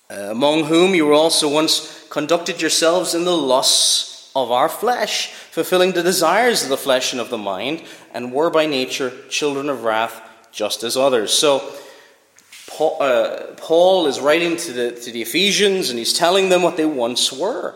uh, 0.09 0.13
Among 0.13 0.65
whom 0.65 0.93
you 0.93 1.05
were 1.05 1.13
also 1.13 1.51
once 1.51 2.05
conducted 2.09 2.61
yourselves 2.61 3.15
in 3.15 3.25
the 3.25 3.35
lusts 3.35 4.31
of 4.35 4.51
our 4.51 4.69
flesh, 4.69 5.33
fulfilling 5.55 5.93
the 5.93 6.03
desires 6.03 6.63
of 6.63 6.69
the 6.69 6.75
flesh 6.75 7.13
and 7.13 7.21
of 7.21 7.29
the 7.29 7.37
mind, 7.37 7.81
and 8.13 8.33
were 8.33 8.49
by 8.49 8.65
nature 8.65 9.09
children 9.29 9.69
of 9.69 9.85
wrath, 9.85 10.21
just 10.51 10.83
as 10.83 10.97
others. 10.97 11.31
So, 11.31 11.63
Paul, 12.67 12.97
uh, 12.99 13.53
Paul 13.55 14.07
is 14.07 14.19
writing 14.19 14.57
to 14.57 14.73
the, 14.73 14.91
to 14.91 15.11
the 15.13 15.21
Ephesians 15.21 15.89
and 15.89 15.97
he's 15.97 16.11
telling 16.11 16.49
them 16.49 16.61
what 16.61 16.75
they 16.75 16.85
once 16.85 17.31
were. 17.31 17.73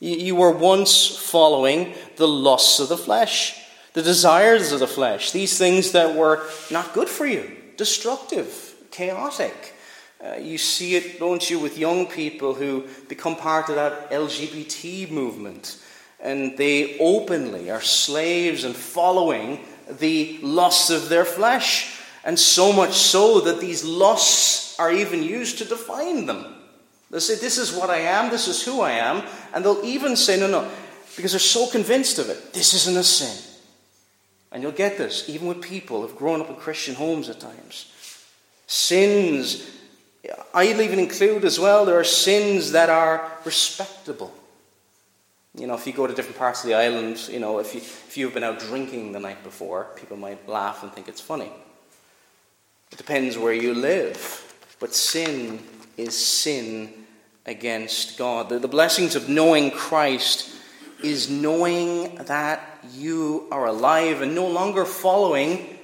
You, 0.00 0.16
you 0.16 0.34
were 0.34 0.50
once 0.50 1.14
following 1.14 1.92
the 2.16 2.26
lusts 2.26 2.80
of 2.80 2.88
the 2.88 2.96
flesh, 2.96 3.62
the 3.92 4.00
desires 4.00 4.72
of 4.72 4.80
the 4.80 4.86
flesh, 4.86 5.30
these 5.30 5.58
things 5.58 5.92
that 5.92 6.16
were 6.16 6.42
not 6.70 6.94
good 6.94 7.10
for 7.10 7.26
you, 7.26 7.54
destructive, 7.76 8.74
chaotic. 8.90 9.74
Uh, 10.24 10.36
you 10.36 10.56
see 10.56 10.96
it, 10.96 11.18
don't 11.18 11.50
you, 11.50 11.58
with 11.58 11.76
young 11.76 12.06
people 12.06 12.54
who 12.54 12.86
become 13.10 13.36
part 13.36 13.68
of 13.68 13.74
that 13.74 14.10
LGBT 14.10 15.10
movement. 15.10 15.76
And 16.22 16.56
they 16.56 16.98
openly 16.98 17.70
are 17.70 17.80
slaves 17.80 18.64
and 18.64 18.74
following 18.74 19.60
the 19.98 20.38
lusts 20.40 20.90
of 20.90 21.08
their 21.08 21.24
flesh. 21.24 21.98
And 22.24 22.38
so 22.38 22.72
much 22.72 22.92
so 22.92 23.40
that 23.40 23.60
these 23.60 23.84
lusts 23.84 24.78
are 24.78 24.92
even 24.92 25.22
used 25.22 25.58
to 25.58 25.64
define 25.64 26.26
them. 26.26 26.54
They'll 27.10 27.20
say, 27.20 27.34
This 27.34 27.58
is 27.58 27.72
what 27.72 27.90
I 27.90 27.98
am, 27.98 28.30
this 28.30 28.48
is 28.48 28.64
who 28.64 28.80
I 28.80 28.92
am. 28.92 29.22
And 29.52 29.64
they'll 29.64 29.84
even 29.84 30.16
say, 30.16 30.38
No, 30.38 30.46
no, 30.46 30.70
because 31.16 31.32
they're 31.32 31.40
so 31.40 31.66
convinced 31.66 32.18
of 32.18 32.30
it, 32.30 32.52
this 32.54 32.74
isn't 32.74 32.96
a 32.96 33.04
sin. 33.04 33.36
And 34.50 34.62
you'll 34.62 34.72
get 34.72 34.98
this, 34.98 35.28
even 35.28 35.48
with 35.48 35.62
people 35.62 36.02
who've 36.02 36.16
grown 36.16 36.40
up 36.40 36.48
in 36.48 36.56
Christian 36.56 36.94
homes 36.94 37.28
at 37.28 37.40
times. 37.40 37.90
Sins, 38.66 39.70
I'll 40.54 40.80
even 40.80 40.98
include 40.98 41.44
as 41.44 41.58
well, 41.58 41.84
there 41.84 41.98
are 41.98 42.04
sins 42.04 42.72
that 42.72 42.90
are 42.90 43.30
respectable. 43.44 44.32
You 45.54 45.66
know, 45.66 45.74
if 45.74 45.86
you 45.86 45.92
go 45.92 46.06
to 46.06 46.14
different 46.14 46.38
parts 46.38 46.62
of 46.62 46.68
the 46.68 46.74
island, 46.74 47.28
you 47.28 47.38
know, 47.38 47.58
if, 47.58 47.74
you, 47.74 47.80
if 47.80 48.16
you've 48.16 48.32
been 48.32 48.42
out 48.42 48.58
drinking 48.58 49.12
the 49.12 49.20
night 49.20 49.44
before, 49.44 49.88
people 49.96 50.16
might 50.16 50.48
laugh 50.48 50.82
and 50.82 50.90
think 50.92 51.08
it's 51.08 51.20
funny. 51.20 51.50
It 52.90 52.96
depends 52.98 53.36
where 53.36 53.52
you 53.52 53.74
live. 53.74 54.48
But 54.80 54.94
sin 54.94 55.60
is 55.96 56.18
sin 56.18 56.92
against 57.44 58.16
God. 58.16 58.48
The, 58.48 58.58
the 58.58 58.68
blessings 58.68 59.14
of 59.14 59.28
knowing 59.28 59.70
Christ 59.70 60.56
is 61.02 61.28
knowing 61.28 62.14
that 62.16 62.84
you 62.94 63.46
are 63.50 63.66
alive 63.66 64.22
and 64.22 64.34
no 64.34 64.46
longer 64.46 64.84
following 64.84 65.78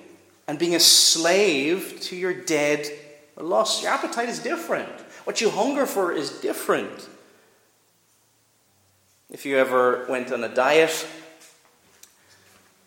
and 0.47 0.59
being 0.59 0.75
a 0.75 0.81
slave 0.81 1.99
to 2.03 2.17
your 2.17 2.33
dead 2.33 2.89
lust. 3.37 3.83
Your 3.83 3.93
appetite 3.93 4.29
is 4.29 4.39
different. 4.39 4.89
What 5.25 5.41
you 5.41 5.51
hunger 5.51 5.85
for 5.85 6.13
is 6.13 6.31
different. 6.41 7.09
If 9.31 9.45
you 9.45 9.59
ever 9.59 10.07
went 10.09 10.33
on 10.33 10.43
a 10.43 10.49
diet 10.49 11.07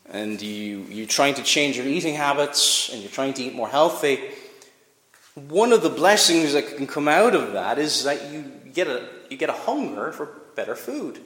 and 0.10 0.42
you, 0.42 0.80
you're 0.90 1.06
trying 1.06 1.36
to 1.36 1.44
change 1.44 1.78
your 1.78 1.86
eating 1.86 2.16
habits 2.16 2.90
and 2.92 3.00
you're 3.00 3.12
trying 3.12 3.36
to 3.36 3.44
eat 3.44 3.54
more 3.54 3.68
healthy, 3.68 4.20
one 5.36 5.72
of 5.72 5.84
the 5.84 5.90
blessings 5.90 6.54
that 6.54 6.78
can 6.78 6.88
come 6.88 7.08
out 7.08 7.36
of 7.36 7.54
that 7.54 7.78
is 7.78 8.06
that 8.06 8.32
you 8.32 8.52
get 8.74 8.88
a, 8.88 9.08
you 9.30 9.38
get 9.38 9.50
a 9.50 9.54
hunger 9.54 10.12
for 10.12 10.30
better 10.56 10.74
food. 10.74 11.20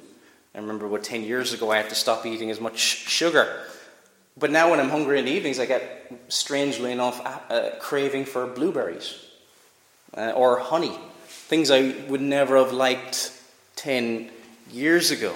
I 0.54 0.58
remember 0.58 0.86
what 0.86 1.06
10 1.06 1.24
years 1.24 1.54
ago 1.54 1.72
I 1.72 1.78
had 1.78 1.88
to 1.90 1.96
stop 1.96 2.26
eating 2.26 2.52
as 2.52 2.60
much 2.60 2.78
sugar. 2.78 3.64
But 4.36 4.52
now 4.52 4.72
when 4.72 4.82
I'm 4.82 4.90
hungry 4.90 5.18
in 5.20 5.26
the 5.26 5.32
evenings, 5.32 5.62
I 5.62 5.66
get, 5.66 6.12
strangely 6.28 6.92
enough, 6.92 7.22
a, 7.50 7.56
a 7.56 7.80
craving 7.80 8.26
for 8.26 8.48
blueberries 8.48 9.18
uh, 10.18 10.32
or 10.32 10.60
honey. 10.60 11.00
Things 11.28 11.72
I 11.72 11.96
would 12.10 12.20
never 12.20 12.58
have 12.58 12.74
liked 12.74 13.32
10 13.78 14.32
years 14.72 15.12
ago. 15.12 15.36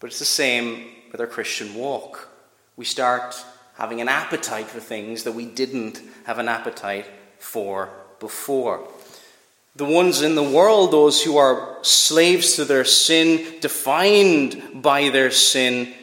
But 0.00 0.08
it's 0.08 0.18
the 0.18 0.24
same 0.24 0.86
with 1.10 1.20
our 1.20 1.26
Christian 1.26 1.74
walk. 1.74 2.28
We 2.76 2.84
start 2.84 3.42
having 3.76 4.00
an 4.00 4.08
appetite 4.08 4.66
for 4.66 4.80
things 4.80 5.24
that 5.24 5.32
we 5.32 5.46
didn't 5.46 6.00
have 6.24 6.38
an 6.38 6.48
appetite 6.48 7.06
for 7.38 7.90
before. 8.20 8.86
The 9.76 9.84
ones 9.84 10.22
in 10.22 10.34
the 10.34 10.42
world, 10.42 10.90
those 10.90 11.22
who 11.22 11.36
are 11.36 11.78
slaves 11.82 12.56
to 12.56 12.64
their 12.64 12.84
sin, 12.84 13.60
defined 13.60 14.82
by 14.82 15.10
their 15.10 15.30
sin, 15.30 15.94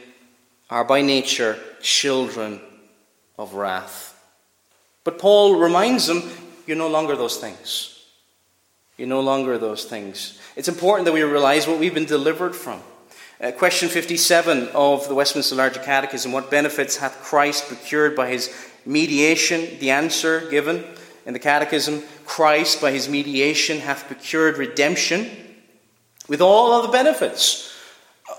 are 0.70 0.86
by 0.86 1.02
nature 1.02 1.60
children 1.82 2.62
of 3.38 3.54
wrath. 3.54 4.18
But 5.04 5.20
Paul 5.20 5.60
reminds 5.60 6.08
them 6.08 6.24
you're 6.66 6.78
no 6.78 6.88
longer 6.88 7.16
those 7.16 7.38
things. 7.38 7.95
You're 8.98 9.08
no 9.08 9.22
longer 9.22 9.58
those 9.58 9.86
things. 9.86 10.40
It's 10.56 10.70
important 10.70 11.06
that 11.06 11.14
we 11.14 11.22
realize 11.24 11.68
what 11.68 11.80
we've 11.80 11.94
been 11.94 12.06
delivered 12.06 12.56
from. 12.56 12.82
Uh, 13.42 13.52
question 13.52 13.90
57 13.90 14.70
of 14.70 15.10
the 15.10 15.14
Westminster 15.14 15.56
Larger 15.56 15.82
Catechism 15.82 16.32
What 16.32 16.50
benefits 16.50 16.96
hath 16.98 17.22
Christ 17.22 17.68
procured 17.68 18.16
by 18.16 18.30
his 18.30 18.54
mediation? 18.86 19.78
The 19.80 19.92
answer 19.92 20.50
given 20.50 20.86
in 21.26 21.34
the 21.34 21.40
Catechism 21.40 22.04
Christ, 22.26 22.80
by 22.80 22.92
his 22.92 23.10
mediation, 23.10 23.80
hath 23.80 24.08
procured 24.08 24.58
redemption 24.58 25.30
with 26.30 26.40
all 26.40 26.72
other 26.72 26.92
benefits 26.92 27.76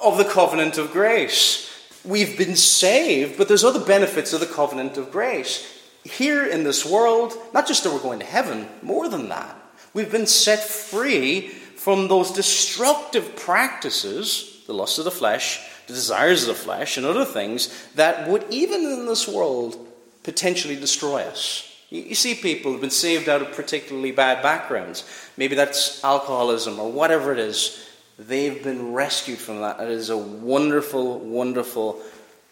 of 0.02 0.16
the 0.16 0.24
covenant 0.24 0.78
of 0.78 0.92
grace. 0.92 1.70
We've 2.02 2.38
been 2.38 2.56
saved, 2.56 3.36
but 3.36 3.48
there's 3.48 3.64
other 3.64 3.84
benefits 3.84 4.32
of 4.32 4.40
the 4.40 4.46
covenant 4.46 4.96
of 4.96 5.12
grace. 5.12 5.70
Here 6.04 6.46
in 6.46 6.64
this 6.64 6.86
world, 6.86 7.34
not 7.52 7.66
just 7.66 7.84
that 7.84 7.92
we're 7.92 8.00
going 8.00 8.20
to 8.20 8.26
heaven, 8.26 8.68
more 8.80 9.08
than 9.08 9.28
that, 9.28 9.56
we've 9.96 10.12
been 10.12 10.26
set 10.26 10.62
free 10.62 11.48
from 11.48 12.06
those 12.06 12.30
destructive 12.30 13.34
practices, 13.34 14.62
the 14.66 14.74
lust 14.74 14.98
of 14.98 15.06
the 15.06 15.10
flesh, 15.10 15.66
the 15.86 15.94
desires 15.94 16.42
of 16.42 16.48
the 16.48 16.62
flesh, 16.62 16.98
and 16.98 17.06
other 17.06 17.24
things 17.24 17.72
that 17.94 18.28
would, 18.28 18.44
even 18.50 18.82
in 18.82 19.06
this 19.06 19.26
world, 19.26 19.88
potentially 20.22 20.76
destroy 20.76 21.22
us. 21.22 21.72
You 21.88 22.14
see 22.14 22.34
people 22.34 22.72
who've 22.72 22.80
been 22.80 22.90
saved 22.90 23.26
out 23.28 23.40
of 23.40 23.52
particularly 23.52 24.10
bad 24.10 24.42
backgrounds. 24.42 25.04
Maybe 25.38 25.54
that's 25.54 26.04
alcoholism 26.04 26.78
or 26.78 26.92
whatever 26.92 27.32
it 27.32 27.38
is. 27.38 27.88
They've 28.18 28.62
been 28.62 28.92
rescued 28.92 29.38
from 29.38 29.60
that. 29.60 29.80
It 29.80 29.88
is 29.88 30.10
a 30.10 30.18
wonderful, 30.18 31.20
wonderful 31.20 32.02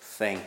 thing. 0.01 0.41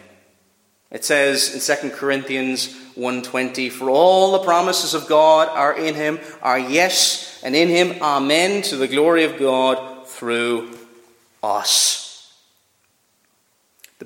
It 0.90 1.06
says 1.06 1.54
in 1.54 1.90
2 1.90 1.92
Corinthians 1.92 2.76
1:20, 2.98 3.70
"For 3.70 3.90
all 3.90 4.32
the 4.32 4.40
promises 4.40 4.94
of 4.94 5.08
God 5.08 5.48
are 5.50 5.74
in 5.74 5.96
him, 5.96 6.20
are 6.42 6.60
yes, 6.60 7.40
and 7.44 7.56
in 7.56 7.70
him 7.70 8.02
amen 8.02 8.64
to 8.64 8.76
the 8.76 8.88
glory 8.88 9.24
of 9.24 9.38
God 9.38 10.08
through 10.08 10.78
us." 11.44 12.04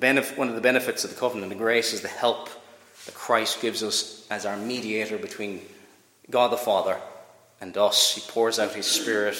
Benef- 0.01 0.35
one 0.35 0.49
of 0.49 0.55
the 0.55 0.61
benefits 0.61 1.03
of 1.03 1.11
the 1.11 1.19
covenant 1.19 1.51
of 1.51 1.59
grace 1.59 1.93
is 1.93 2.01
the 2.01 2.07
help 2.07 2.49
that 3.05 3.13
Christ 3.13 3.61
gives 3.61 3.83
us 3.83 4.23
as 4.31 4.47
our 4.47 4.57
mediator 4.57 5.17
between 5.17 5.61
God 6.31 6.51
the 6.51 6.57
Father 6.57 6.97
and 7.61 7.77
us. 7.77 8.15
He 8.15 8.21
pours 8.21 8.57
out 8.57 8.73
His 8.73 8.87
Spirit 8.87 9.37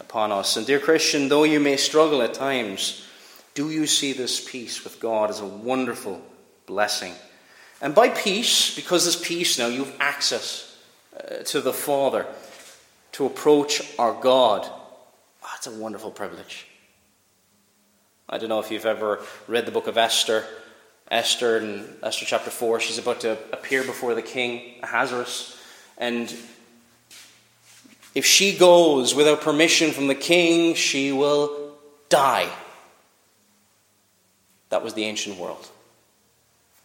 upon 0.00 0.32
us. 0.32 0.56
And, 0.56 0.66
dear 0.66 0.80
Christian, 0.80 1.28
though 1.28 1.44
you 1.44 1.60
may 1.60 1.76
struggle 1.76 2.22
at 2.22 2.32
times, 2.32 3.02
Do 3.54 3.70
you 3.70 3.88
see 3.88 4.12
this 4.12 4.48
peace 4.48 4.84
with 4.84 5.00
God 5.00 5.30
as 5.30 5.40
a 5.40 5.44
wonderful 5.44 6.22
blessing? 6.66 7.12
And 7.80 7.94
by 7.94 8.08
peace, 8.08 8.74
because 8.74 9.04
there's 9.04 9.16
peace 9.16 9.58
now, 9.58 9.68
you 9.68 9.84
have 9.84 9.94
access 10.00 10.76
uh, 11.16 11.42
to 11.44 11.60
the 11.60 11.72
Father 11.72 12.26
to 13.12 13.26
approach 13.26 13.82
our 13.98 14.12
God. 14.20 14.66
Oh, 14.66 15.52
it's 15.56 15.66
a 15.66 15.70
wonderful 15.70 16.10
privilege. 16.10 16.66
I 18.28 18.38
don't 18.38 18.48
know 18.48 18.60
if 18.60 18.70
you've 18.70 18.86
ever 18.86 19.20
read 19.46 19.64
the 19.64 19.72
book 19.72 19.86
of 19.86 19.96
Esther. 19.96 20.44
Esther 21.10 21.58
in 21.58 21.88
Esther 22.02 22.26
chapter 22.26 22.50
4, 22.50 22.80
she's 22.80 22.98
about 22.98 23.20
to 23.20 23.38
appear 23.52 23.82
before 23.82 24.14
the 24.14 24.22
king 24.22 24.74
Ahasuerus. 24.82 25.58
And 25.96 26.34
if 28.14 28.26
she 28.26 28.56
goes 28.56 29.14
without 29.14 29.40
permission 29.40 29.92
from 29.92 30.08
the 30.08 30.14
king, 30.14 30.74
she 30.74 31.12
will 31.12 31.72
die. 32.08 32.50
That 34.68 34.82
was 34.82 34.92
the 34.92 35.04
ancient 35.04 35.38
world. 35.38 35.70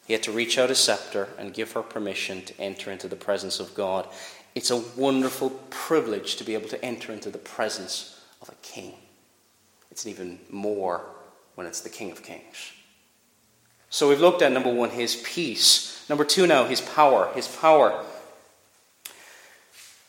He 0.05 0.13
had 0.13 0.23
to 0.23 0.31
reach 0.31 0.57
out 0.57 0.69
a 0.69 0.75
scepter 0.75 1.29
and 1.37 1.53
give 1.53 1.71
her 1.73 1.81
permission 1.81 2.43
to 2.43 2.59
enter 2.59 2.91
into 2.91 3.07
the 3.07 3.15
presence 3.15 3.59
of 3.59 3.73
God. 3.73 4.07
It's 4.55 4.71
a 4.71 4.83
wonderful 4.97 5.49
privilege 5.69 6.35
to 6.35 6.43
be 6.43 6.53
able 6.53 6.69
to 6.69 6.85
enter 6.85 7.11
into 7.13 7.29
the 7.29 7.37
presence 7.37 8.21
of 8.41 8.49
a 8.49 8.55
king. 8.61 8.93
It's 9.89 10.05
even 10.05 10.39
more 10.49 11.01
when 11.55 11.67
it's 11.67 11.81
the 11.81 11.89
King 11.89 12.11
of 12.11 12.23
Kings. 12.23 12.73
So 13.89 14.09
we've 14.09 14.19
looked 14.19 14.41
at 14.41 14.51
number 14.51 14.73
one, 14.73 14.89
his 14.89 15.15
peace. 15.17 16.03
Number 16.09 16.25
two, 16.25 16.47
now, 16.47 16.65
his 16.65 16.81
power. 16.81 17.31
His 17.35 17.47
power. 17.47 18.03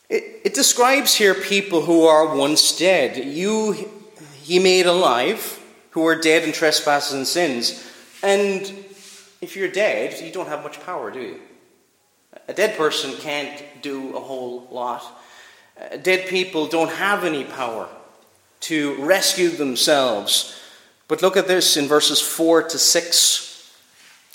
It, 0.09 0.41
it 0.45 0.55
describes 0.55 1.15
here 1.15 1.35
people 1.35 1.83
who 1.83 2.05
are 2.07 2.35
once 2.35 2.79
dead. 2.79 3.23
You, 3.23 3.91
he 4.43 4.59
made 4.59 4.87
alive, 4.87 5.61
who 5.91 6.01
were 6.01 6.17
dead 6.17 6.45
in 6.45 6.53
trespasses 6.53 7.13
and 7.15 7.27
sins. 7.27 7.87
And 8.23 8.84
if 9.45 9.57
you're 9.57 9.69
dead, 9.69 10.21
you 10.21 10.33
don't 10.33 10.49
have 10.49 10.63
much 10.63 10.81
power, 10.81 11.11
do 11.11 11.21
you? 11.21 11.41
A 12.49 12.53
dead 12.53 12.77
person 12.77 13.15
can't 13.19 13.63
do 13.83 14.17
a 14.17 14.21
whole 14.21 14.67
lot. 14.71 15.05
Uh, 15.81 15.97
dead 15.99 16.29
people 16.29 16.67
don't 16.67 16.91
have 16.91 17.25
any 17.25 17.45
power 17.45 17.89
to 18.61 18.95
rescue 19.05 19.51
themselves. 19.51 20.59
But 21.09 21.21
look 21.23 21.37
at 21.37 21.47
this 21.47 21.77
in 21.77 21.87
verses 21.87 22.21
4 22.21 22.63
to 22.65 22.79
6. 22.79 23.73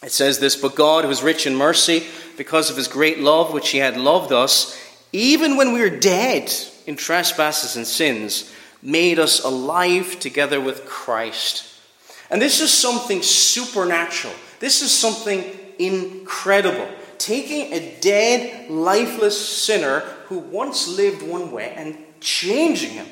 It 0.03 0.11
says 0.11 0.39
this 0.39 0.55
But 0.55 0.75
God, 0.75 1.03
who 1.03 1.09
is 1.09 1.23
rich 1.23 1.47
in 1.47 1.55
mercy, 1.55 2.05
because 2.37 2.69
of 2.69 2.77
his 2.77 2.87
great 2.87 3.19
love 3.19 3.51
which 3.51 3.69
he 3.69 3.79
had 3.79 3.97
loved 3.97 4.31
us, 4.31 4.79
even 5.11 5.57
when 5.57 5.73
we 5.73 5.81
were 5.81 5.89
dead 5.89 6.53
in 6.85 6.95
trespasses 6.95 7.75
and 7.75 7.85
sins, 7.85 8.53
made 8.81 9.17
us 9.17 9.43
alive 9.43 10.19
together 10.19 10.61
with 10.61 10.85
Christ. 10.85 11.65
And 12.29 12.39
this 12.39 12.61
is 12.61 12.71
something 12.71 13.23
supernatural. 13.23 14.35
This 14.59 14.81
is 14.81 14.91
something 14.91 15.43
incredible. 15.77 16.87
Taking 17.17 17.73
a 17.73 17.99
dead, 17.99 18.69
lifeless 18.69 19.63
sinner 19.63 19.99
who 20.27 20.39
once 20.39 20.87
lived 20.87 21.21
one 21.21 21.51
way 21.51 21.73
and 21.75 21.97
changing 22.21 22.91
him. 22.91 23.07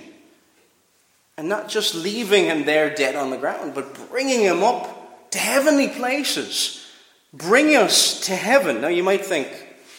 And 1.38 1.49
not 1.49 1.69
just 1.69 1.93
leaving 1.93 2.45
him 2.45 2.65
there 2.65 2.93
dead 2.93 3.15
on 3.15 3.29
the 3.29 3.38
ground, 3.38 3.73
but 3.73 4.10
bringing 4.10 4.41
him 4.41 4.63
up 4.63 5.29
to 5.31 5.38
heavenly 5.38 5.88
places. 5.88 6.86
Bring 7.33 7.75
us 7.75 8.21
to 8.21 8.36
heaven. 8.36 8.81
Now 8.81 8.88
you 8.88 9.03
might 9.03 9.25
think, 9.25 9.47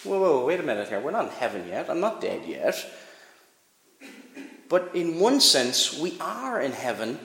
whoa, 0.04 0.20
whoa, 0.20 0.46
wait 0.46 0.61
a 0.61 0.62
minute 0.62 0.88
here. 0.88 1.00
We're 1.00 1.11
not 1.11 1.26
in 1.26 1.30
heaven 1.32 1.68
yet. 1.68 1.88
I'm 1.88 2.00
not 2.00 2.20
dead 2.20 2.46
yet. 2.46 2.74
But 4.68 4.90
in 4.94 5.20
one 5.20 5.40
sense, 5.40 5.98
we 5.98 6.18
are 6.20 6.61
in 6.61 6.72
heaven 6.72 7.18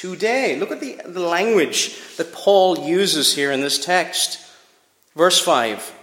today. 0.00 0.58
Look 0.58 0.70
at 0.70 0.80
the, 0.80 1.00
the 1.04 1.20
language 1.20 1.98
that 2.16 2.32
Paul 2.32 2.86
uses 2.86 3.34
here 3.34 3.52
in 3.52 3.60
this 3.60 3.78
text. 3.84 4.44
Verse 5.14 5.40
5 5.40 5.94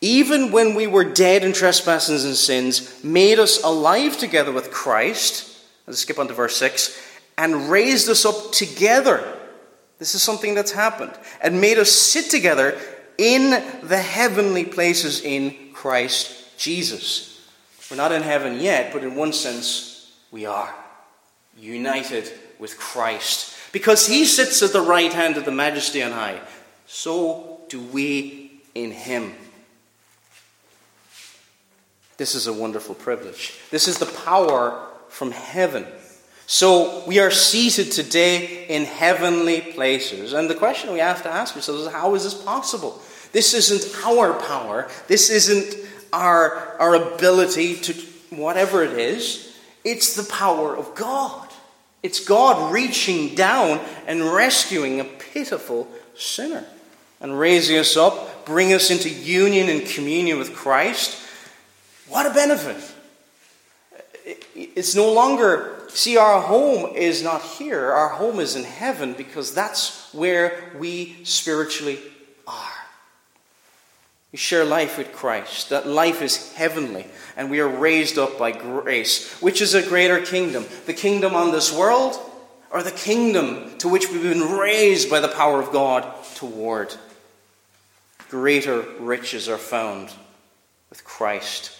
Even 0.00 0.52
when 0.52 0.74
we 0.74 0.86
were 0.86 1.04
dead 1.04 1.44
in 1.44 1.52
trespasses 1.52 2.24
and 2.24 2.36
sins, 2.36 3.02
made 3.04 3.38
us 3.38 3.62
alive 3.62 4.18
together 4.18 4.52
with 4.52 4.70
Christ. 4.70 5.50
Let's 5.86 6.00
skip 6.00 6.18
on 6.18 6.28
to 6.28 6.34
verse 6.34 6.56
6 6.56 7.00
and 7.36 7.68
raised 7.68 8.08
us 8.08 8.24
up 8.24 8.52
together 8.52 9.34
this 9.98 10.14
is 10.14 10.22
something 10.22 10.54
that's 10.54 10.72
happened. 10.72 11.12
And 11.40 11.60
made 11.60 11.78
us 11.78 11.90
sit 11.90 12.30
together 12.30 12.78
in 13.16 13.50
the 13.82 13.98
heavenly 13.98 14.64
places 14.64 15.22
in 15.22 15.72
Christ 15.72 16.58
Jesus. 16.58 17.48
We're 17.90 17.96
not 17.96 18.12
in 18.12 18.22
heaven 18.22 18.60
yet, 18.60 18.92
but 18.92 19.04
in 19.04 19.14
one 19.14 19.32
sense, 19.32 20.12
we 20.30 20.46
are. 20.46 20.74
United 21.56 22.30
with 22.64 22.78
Christ. 22.78 23.54
Because 23.72 24.06
he 24.06 24.24
sits 24.24 24.62
at 24.62 24.72
the 24.72 24.80
right 24.80 25.12
hand 25.12 25.36
of 25.36 25.44
the 25.44 25.50
majesty 25.50 26.02
on 26.02 26.12
high, 26.12 26.40
so 26.86 27.60
do 27.68 27.78
we 27.78 28.62
in 28.74 28.90
him. 28.90 29.34
This 32.16 32.34
is 32.34 32.46
a 32.46 32.54
wonderful 32.54 32.94
privilege. 32.94 33.52
This 33.70 33.86
is 33.86 33.98
the 33.98 34.06
power 34.06 34.88
from 35.10 35.30
heaven. 35.30 35.84
So 36.46 37.04
we 37.06 37.18
are 37.18 37.30
seated 37.30 37.92
today 37.92 38.66
in 38.68 38.86
heavenly 38.86 39.60
places. 39.60 40.32
And 40.32 40.48
the 40.48 40.54
question 40.54 40.94
we 40.94 41.00
have 41.00 41.22
to 41.24 41.28
ask 41.28 41.54
ourselves 41.54 41.82
is 41.82 41.92
how 41.92 42.14
is 42.14 42.24
this 42.24 42.42
possible? 42.42 43.02
This 43.32 43.52
isn't 43.52 44.06
our 44.06 44.40
power. 44.40 44.88
This 45.06 45.28
isn't 45.28 45.86
our, 46.14 46.78
our 46.80 46.94
ability 46.94 47.76
to 47.76 47.92
whatever 48.30 48.82
it 48.82 48.98
is. 48.98 49.54
It's 49.84 50.16
the 50.16 50.32
power 50.32 50.74
of 50.74 50.94
God. 50.94 51.50
It's 52.04 52.24
God 52.24 52.72
reaching 52.72 53.34
down 53.34 53.80
and 54.06 54.22
rescuing 54.22 55.00
a 55.00 55.04
pitiful 55.04 55.88
sinner 56.14 56.64
and 57.20 57.36
raising 57.36 57.78
us 57.78 57.96
up, 57.96 58.46
bring 58.46 58.72
us 58.72 58.92
into 58.92 59.08
union 59.08 59.68
and 59.68 59.84
communion 59.84 60.38
with 60.38 60.54
Christ. 60.54 61.20
What 62.08 62.26
a 62.26 62.34
benefit! 62.34 62.92
It's 64.54 64.94
no 64.94 65.12
longer 65.12 65.74
See, 65.94 66.16
our 66.16 66.40
home 66.40 66.96
is 66.96 67.22
not 67.22 67.40
here, 67.40 67.92
our 67.92 68.08
home 68.08 68.40
is 68.40 68.56
in 68.56 68.64
heaven 68.64 69.12
because 69.12 69.54
that's 69.54 70.12
where 70.12 70.72
we 70.76 71.16
spiritually 71.22 72.00
are. 72.48 72.73
We 74.34 74.38
share 74.38 74.64
life 74.64 74.98
with 74.98 75.12
Christ. 75.12 75.68
That 75.70 75.86
life 75.86 76.20
is 76.20 76.52
heavenly, 76.54 77.06
and 77.36 77.52
we 77.52 77.60
are 77.60 77.68
raised 77.68 78.18
up 78.18 78.36
by 78.36 78.50
grace. 78.50 79.40
Which 79.40 79.62
is 79.62 79.74
a 79.74 79.88
greater 79.88 80.20
kingdom? 80.20 80.66
The 80.86 80.92
kingdom 80.92 81.36
on 81.36 81.52
this 81.52 81.72
world, 81.72 82.18
or 82.72 82.82
the 82.82 82.90
kingdom 82.90 83.78
to 83.78 83.88
which 83.88 84.10
we've 84.10 84.24
been 84.24 84.58
raised 84.58 85.08
by 85.08 85.20
the 85.20 85.28
power 85.28 85.62
of 85.62 85.70
God 85.70 86.12
toward? 86.34 86.92
Greater 88.28 88.80
riches 88.98 89.48
are 89.48 89.56
found 89.56 90.12
with 90.90 91.04
Christ. 91.04 91.70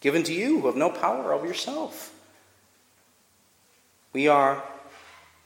Given 0.00 0.24
to 0.24 0.34
you 0.34 0.60
who 0.60 0.66
have 0.66 0.76
no 0.76 0.90
power 0.90 1.32
of 1.32 1.46
yourself. 1.46 2.14
We 4.12 4.28
are 4.28 4.62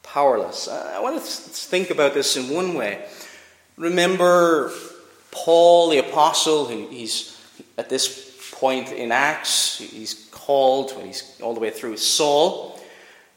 powerless. 0.02 0.66
I 0.66 0.98
want 0.98 1.14
to 1.14 1.22
think 1.22 1.90
about 1.90 2.14
this 2.14 2.36
in 2.36 2.52
one 2.52 2.74
way. 2.74 3.06
Remember 3.76 4.72
Paul, 5.30 5.90
the 5.90 5.98
apostle, 5.98 6.66
he's 6.68 7.40
at 7.78 7.88
this 7.88 8.50
point 8.52 8.92
in 8.92 9.12
Acts, 9.12 9.78
he's 9.78 10.28
called 10.30 10.96
when 10.96 11.06
he's 11.06 11.40
all 11.40 11.54
the 11.54 11.60
way 11.60 11.70
through 11.70 11.96
Saul. 11.96 12.78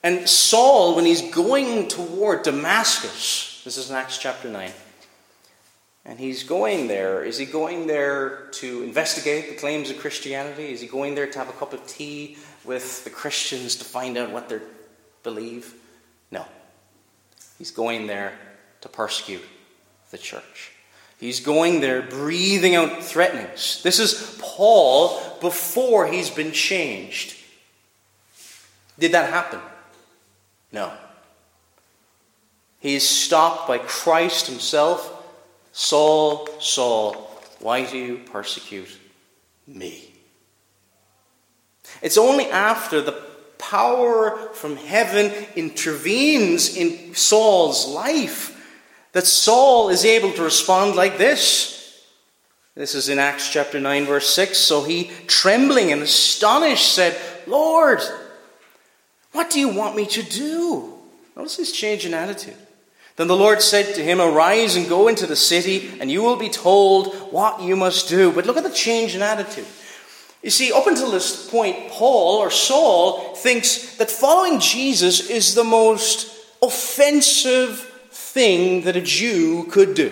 And 0.04 0.28
Saul, 0.28 0.96
when 0.96 1.06
he's 1.06 1.34
going 1.34 1.88
toward 1.88 2.44
Damascus, 2.44 3.62
this 3.64 3.78
is 3.78 3.90
in 3.90 3.96
Acts 3.96 4.18
chapter 4.18 4.50
9, 4.50 4.72
and 6.04 6.20
he's 6.20 6.44
going 6.44 6.88
there. 6.88 7.24
Is 7.24 7.38
he 7.38 7.46
going 7.46 7.88
there 7.88 8.50
to 8.54 8.84
investigate 8.84 9.50
the 9.50 9.56
claims 9.56 9.90
of 9.90 10.00
Christianity? 10.00 10.74
Is 10.74 10.82
he 10.82 10.88
going 10.88 11.16
there 11.16 11.28
to 11.28 11.40
have 11.40 11.48
a 11.48 11.54
cup 11.54 11.72
of 11.72 11.88
tea 11.88 12.38
with 12.66 13.06
the 13.06 13.10
Christians 13.10 13.78
to 13.78 13.86
find 13.86 14.18
out 14.18 14.32
what 14.32 14.50
they're 14.50 14.64
believe? 15.24 15.74
No. 16.32 16.46
He's 17.58 17.72
going 17.72 18.08
there 18.08 18.34
to 18.82 18.90
persecute 18.90 19.44
the 20.12 20.18
church. 20.18 20.73
He's 21.24 21.40
going 21.40 21.80
there 21.80 22.02
breathing 22.02 22.76
out 22.76 23.02
threatenings. 23.02 23.82
This 23.82 23.98
is 23.98 24.38
Paul 24.42 25.22
before 25.40 26.06
he's 26.06 26.30
been 26.30 26.52
changed. 26.52 27.38
Did 29.00 29.14
that 29.14 29.30
happen? 29.30 29.62
No. 30.74 30.92
He 32.82 32.96
is 32.96 33.08
stopped 33.08 33.70
by 33.70 33.78
Christ 33.78 34.48
himself. 34.48 35.24
Saul, 35.72 36.50
Saul, 36.60 37.14
why 37.62 37.86
do 37.86 37.98
you 37.98 38.18
persecute 38.30 39.00
me? 39.66 40.12
It's 42.02 42.18
only 42.18 42.48
after 42.48 43.00
the 43.00 43.24
power 43.58 44.50
from 44.52 44.76
heaven 44.76 45.32
intervenes 45.56 46.76
in 46.76 47.16
Saul's 47.16 47.88
life, 47.88 48.53
that 49.14 49.26
Saul 49.26 49.90
is 49.90 50.06
able 50.06 50.34
to 50.34 50.44
respond 50.44 50.96
like 50.96 51.18
this. 51.18 52.04
This 52.76 52.96
is 52.96 53.10
in 53.10 53.20
Acts 53.20 53.50
chapter 53.50 53.80
9, 53.80 54.06
verse 54.06 54.28
6. 54.30 54.58
So 54.58 54.84
he, 54.84 55.12
trembling 55.28 55.92
and 55.92 56.02
astonished, 56.02 56.94
said, 56.94 57.16
Lord, 57.46 58.02
what 59.32 59.52
do 59.52 59.60
you 59.60 59.70
want 59.70 59.96
me 59.96 60.08
to 60.08 60.24
do? 60.24 60.94
Notice 61.36 61.58
his 61.58 61.72
change 61.72 62.06
in 62.06 62.14
attitude. 62.14 62.58
Then 63.16 63.28
the 63.28 63.36
Lord 63.36 63.62
said 63.62 63.94
to 63.96 64.04
him, 64.04 64.20
Arise 64.20 64.76
and 64.76 64.90
go 64.90 65.08
into 65.08 65.28
the 65.28 65.36
city, 65.36 65.92
and 66.00 66.10
you 66.10 66.24
will 66.24 66.36
be 66.36 66.50
told 66.50 67.14
what 67.32 67.62
you 67.62 67.76
must 67.76 68.10
do. 68.10 68.32
But 68.32 68.48
look 68.48 68.58
at 68.58 68.64
the 68.64 68.72
change 68.72 69.16
in 69.16 69.22
attitude. 69.22 69.68
You 70.42 70.50
see, 70.50 70.74
up 70.74 70.88
until 70.88 71.12
this 71.12 71.48
point, 71.50 71.90
Paul 71.90 72.40
or 72.40 72.50
Saul 72.50 73.36
thinks 73.36 73.98
that 73.98 74.10
following 74.10 74.60
Jesus 74.60 75.30
is 75.30 75.54
the 75.54 75.64
most 75.64 76.36
offensive 76.62 77.93
thing 78.34 78.82
that 78.82 78.96
a 78.96 79.02
Jew 79.02 79.66
could 79.66 79.94
do. 79.94 80.12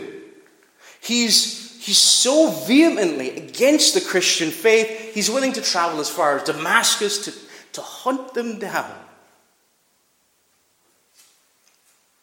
He's, 1.02 1.84
he's 1.84 1.98
so 1.98 2.52
vehemently 2.52 3.32
against 3.36 3.96
the 3.96 4.02
Christian 4.02 4.52
faith, 4.52 5.14
he's 5.14 5.30
willing 5.30 5.54
to 5.54 5.62
travel 5.62 6.00
as 6.00 6.10
far 6.10 6.38
as 6.38 6.44
Damascus 6.44 7.26
to, 7.26 7.34
to 7.74 7.82
hunt 7.82 8.36
them 8.36 8.60
down. 8.60 8.94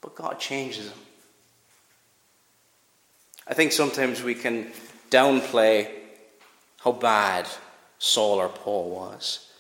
But 0.00 0.14
God 0.14 0.38
changes 0.38 0.86
him. 0.86 0.98
I 3.48 3.54
think 3.54 3.72
sometimes 3.72 4.22
we 4.22 4.34
can 4.34 4.70
downplay 5.10 5.88
how 6.80 6.92
bad 6.92 7.48
Saul 7.98 8.38
or 8.38 8.48
Paul 8.48 8.90
was. 8.90 9.50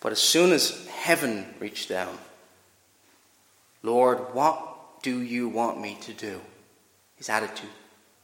But 0.00 0.12
as 0.12 0.20
soon 0.20 0.52
as 0.52 0.86
heaven 0.86 1.54
reached 1.60 1.88
down, 1.88 2.16
Lord, 3.84 4.34
what 4.34 5.02
do 5.02 5.20
you 5.20 5.46
want 5.48 5.78
me 5.78 5.98
to 6.00 6.14
do? 6.14 6.40
His 7.16 7.28
attitude 7.28 7.68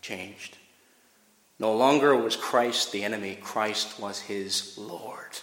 changed. 0.00 0.56
No 1.58 1.74
longer 1.74 2.16
was 2.16 2.34
Christ 2.34 2.90
the 2.90 3.04
enemy, 3.04 3.36
Christ 3.40 4.00
was 4.00 4.18
his 4.20 4.76
Lord. 4.78 5.38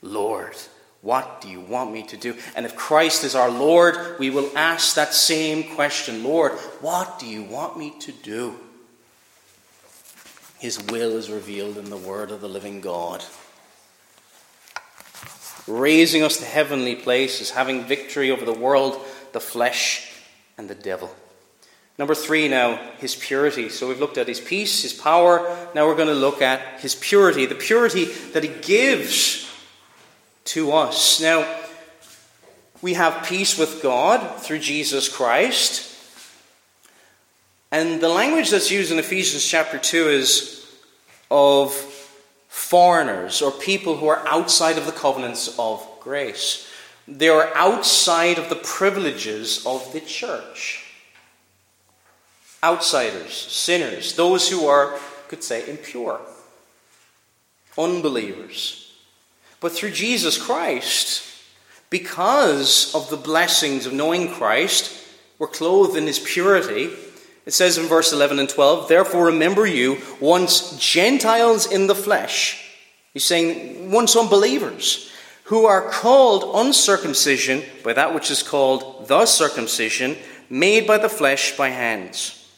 Lord. 0.00 0.54
What 1.02 1.40
do 1.40 1.48
you 1.48 1.60
want 1.60 1.92
me 1.92 2.04
to 2.04 2.16
do? 2.16 2.36
And 2.54 2.64
if 2.64 2.76
Christ 2.76 3.24
is 3.24 3.34
our 3.34 3.50
Lord, 3.50 4.18
we 4.20 4.30
will 4.30 4.50
ask 4.56 4.94
that 4.94 5.12
same 5.12 5.74
question 5.74 6.22
Lord, 6.22 6.52
what 6.80 7.18
do 7.18 7.26
you 7.26 7.42
want 7.42 7.76
me 7.76 7.92
to 8.00 8.12
do? 8.12 8.54
His 10.58 10.80
will 10.84 11.16
is 11.16 11.28
revealed 11.28 11.76
in 11.76 11.90
the 11.90 11.96
Word 11.96 12.30
of 12.30 12.40
the 12.40 12.48
living 12.48 12.80
God. 12.80 13.24
Raising 15.66 16.22
us 16.22 16.36
to 16.36 16.44
heavenly 16.44 16.94
places, 16.94 17.50
having 17.50 17.84
victory 17.84 18.30
over 18.30 18.44
the 18.44 18.52
world, 18.52 19.00
the 19.36 19.40
flesh, 19.40 20.10
and 20.56 20.66
the 20.66 20.74
devil. 20.74 21.14
Number 21.98 22.14
three 22.14 22.48
now, 22.48 22.76
his 22.96 23.14
purity. 23.14 23.68
So 23.68 23.86
we've 23.86 24.00
looked 24.00 24.16
at 24.16 24.28
his 24.28 24.40
peace, 24.40 24.80
his 24.80 24.94
power. 24.94 25.68
Now 25.74 25.86
we're 25.86 25.94
going 25.94 26.08
to 26.08 26.14
look 26.14 26.40
at 26.40 26.80
his 26.80 26.94
purity, 26.94 27.44
the 27.44 27.54
purity 27.54 28.06
that 28.32 28.42
he 28.42 28.48
gives 28.48 29.46
to 30.44 30.72
us. 30.72 31.20
Now, 31.20 31.46
we 32.80 32.94
have 32.94 33.26
peace 33.26 33.58
with 33.58 33.82
God 33.82 34.40
through 34.40 34.60
Jesus 34.60 35.06
Christ. 35.06 35.94
And 37.70 38.00
the 38.00 38.08
language 38.08 38.48
that's 38.48 38.70
used 38.70 38.90
in 38.90 38.98
Ephesians 38.98 39.44
chapter 39.44 39.76
2 39.76 40.08
is 40.08 40.66
of 41.30 41.74
foreigners 42.48 43.42
or 43.42 43.50
people 43.50 43.98
who 43.98 44.06
are 44.06 44.26
outside 44.26 44.78
of 44.78 44.86
the 44.86 44.92
covenants 44.92 45.54
of 45.58 45.86
grace. 46.00 46.66
They 47.08 47.28
are 47.28 47.54
outside 47.54 48.38
of 48.38 48.48
the 48.48 48.56
privileges 48.56 49.64
of 49.64 49.92
the 49.92 50.00
church. 50.00 50.84
Outsiders, 52.62 53.32
sinners, 53.32 54.14
those 54.14 54.48
who 54.48 54.66
are, 54.66 54.98
could 55.28 55.44
say, 55.44 55.68
impure, 55.68 56.20
unbelievers. 57.78 58.92
But 59.60 59.72
through 59.72 59.92
Jesus 59.92 60.36
Christ, 60.36 61.22
because 61.90 62.94
of 62.94 63.08
the 63.08 63.16
blessings 63.16 63.86
of 63.86 63.92
knowing 63.92 64.32
Christ, 64.32 64.92
we're 65.38 65.46
clothed 65.46 65.96
in 65.96 66.06
his 66.06 66.18
purity. 66.18 66.90
It 67.44 67.52
says 67.52 67.78
in 67.78 67.86
verse 67.86 68.12
11 68.12 68.40
and 68.40 68.48
12, 68.48 68.88
Therefore 68.88 69.26
remember 69.26 69.66
you, 69.66 69.98
once 70.18 70.76
Gentiles 70.78 71.70
in 71.70 71.86
the 71.86 71.94
flesh. 71.94 72.74
He's 73.12 73.24
saying, 73.24 73.90
once 73.92 74.16
unbelievers, 74.16 75.10
who 75.46 75.64
are 75.64 75.90
called 75.90 76.66
uncircumcision 76.66 77.62
by 77.84 77.92
that 77.92 78.12
which 78.12 78.30
is 78.30 78.42
called 78.42 79.06
the 79.06 79.24
circumcision, 79.26 80.16
made 80.50 80.86
by 80.86 80.98
the 80.98 81.08
flesh 81.08 81.56
by 81.56 81.68
hands. 81.68 82.48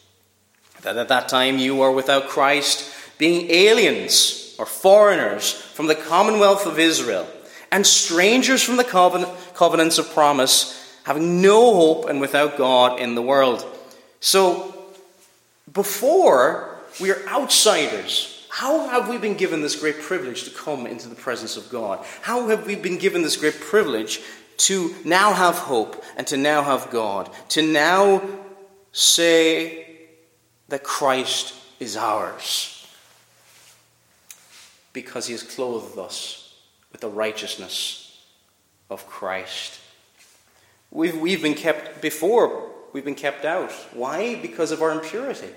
That 0.83 0.96
at 0.96 1.09
that 1.09 1.29
time 1.29 1.59
you 1.59 1.83
are 1.83 1.92
without 1.92 2.29
Christ, 2.29 2.90
being 3.18 3.51
aliens 3.51 4.55
or 4.59 4.64
foreigners 4.64 5.53
from 5.53 5.87
the 5.87 5.94
commonwealth 5.94 6.66
of 6.66 6.79
Israel, 6.79 7.27
and 7.70 7.87
strangers 7.87 8.62
from 8.62 8.79
the 8.79 8.85
covenants 9.55 9.98
of 9.98 10.11
promise, 10.14 10.98
having 11.05 11.42
no 11.42 11.74
hope 11.74 12.09
and 12.09 12.22
without 12.22 12.57
God 12.57 13.01
in 13.01 13.14
the 13.14 13.22
world. 13.22 13.66
So, 14.20 14.74
before 15.70 16.81
we 16.98 17.11
are 17.11 17.29
outsiders, 17.29 18.38
how 18.59 18.88
have 18.88 19.09
we 19.09 19.18
been 19.18 19.37
given 19.37 19.62
this 19.62 19.77
great 19.77 20.01
privilege 20.01 20.42
to 20.42 20.51
come 20.51 20.85
into 20.85 21.09
the 21.09 21.14
presence 21.14 21.57
of 21.57 21.71
God? 21.71 22.05
How 22.23 22.49
have 22.49 22.66
we 22.66 22.75
been 22.75 22.99
given 22.99 23.23
this 23.23 23.37
great 23.37 23.61
privilege 23.61 24.21
to 24.66 24.97
now 25.05 25.33
have 25.33 25.55
hope 25.55 26.03
and 26.16 26.27
to 26.27 26.37
now 26.37 26.64
have 26.64 26.90
God? 26.90 27.31
To 27.51 27.62
now 27.62 28.21
say 28.90 29.87
that 30.71 30.83
Christ 30.83 31.55
is 31.79 31.97
ours 31.97 32.85
because 34.92 35.29
he 35.29 35.35
has 35.35 35.44
clothed 35.44 35.97
us 35.97 36.57
with 36.90 37.01
the 37.01 37.09
righteousness 37.09 38.21
of 38.90 39.07
Christ. 39.07 39.79
We've, 40.90 41.16
we've 41.16 41.42
been 41.42 41.55
kept 41.55 42.03
before, 42.03 42.73
we've 42.92 43.05
been 43.05 43.14
kept 43.14 43.44
out. 43.44 43.71
Why? 43.92 44.35
Because 44.35 44.73
of 44.73 44.83
our 44.83 44.90
impurity, 44.90 45.51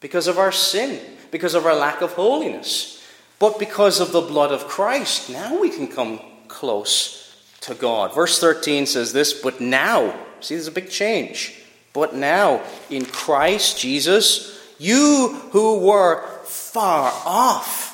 because 0.00 0.26
of 0.26 0.38
our 0.38 0.52
sin, 0.52 1.00
because 1.30 1.54
of 1.54 1.66
our 1.66 1.74
lack 1.74 2.00
of 2.00 2.12
holiness. 2.12 2.96
But 3.38 3.58
because 3.58 4.00
of 4.00 4.12
the 4.12 4.20
blood 4.20 4.52
of 4.52 4.66
Christ, 4.66 5.30
now 5.30 5.58
we 5.58 5.70
can 5.70 5.88
come 5.88 6.20
close 6.48 7.36
to 7.62 7.74
God. 7.74 8.14
Verse 8.14 8.38
13 8.38 8.86
says 8.86 9.12
this, 9.12 9.32
but 9.32 9.60
now, 9.60 10.14
see, 10.40 10.54
there's 10.54 10.66
a 10.66 10.72
big 10.72 10.90
change. 10.90 11.62
But 11.92 12.14
now, 12.14 12.62
in 12.88 13.04
Christ 13.04 13.78
Jesus, 13.78 14.58
you 14.78 15.40
who 15.52 15.80
were 15.80 16.26
far 16.44 17.12
off 17.24 17.88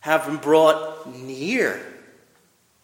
have 0.00 0.26
been 0.26 0.36
brought 0.36 1.14
near 1.14 1.84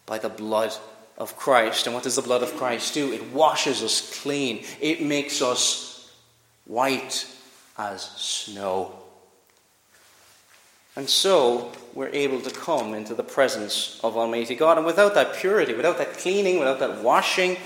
by 0.07 0.19
the 0.19 0.29
blood 0.29 0.75
of 1.17 1.37
Christ. 1.37 1.87
And 1.87 1.95
what 1.95 2.05
does 2.05 2.17
the 2.17 2.23
blood 2.23 2.43
of 2.43 2.57
Christ 2.57 2.95
do? 2.95 3.13
It 3.13 3.33
washes 3.33 3.83
us 3.83 4.21
clean, 4.23 4.65
it 4.81 5.03
makes 5.03 5.43
us 5.43 6.11
white 6.65 7.27
as 7.79 8.03
snow. 8.03 8.95
And 10.97 11.09
so 11.09 11.73
we're 11.95 12.09
able 12.09 12.41
to 12.41 12.51
come 12.51 12.95
into 12.95 13.15
the 13.15 13.23
presence 13.23 14.01
of 14.03 14.17
Almighty 14.17 14.55
God. 14.55 14.77
And 14.77 14.87
without 14.87 15.15
that 15.15 15.35
purity, 15.37 15.75
without 15.75 15.99
that 15.99 16.15
cleaning, 16.15 16.59
without 16.59 16.81
that 16.81 17.03
washing, 17.03 17.57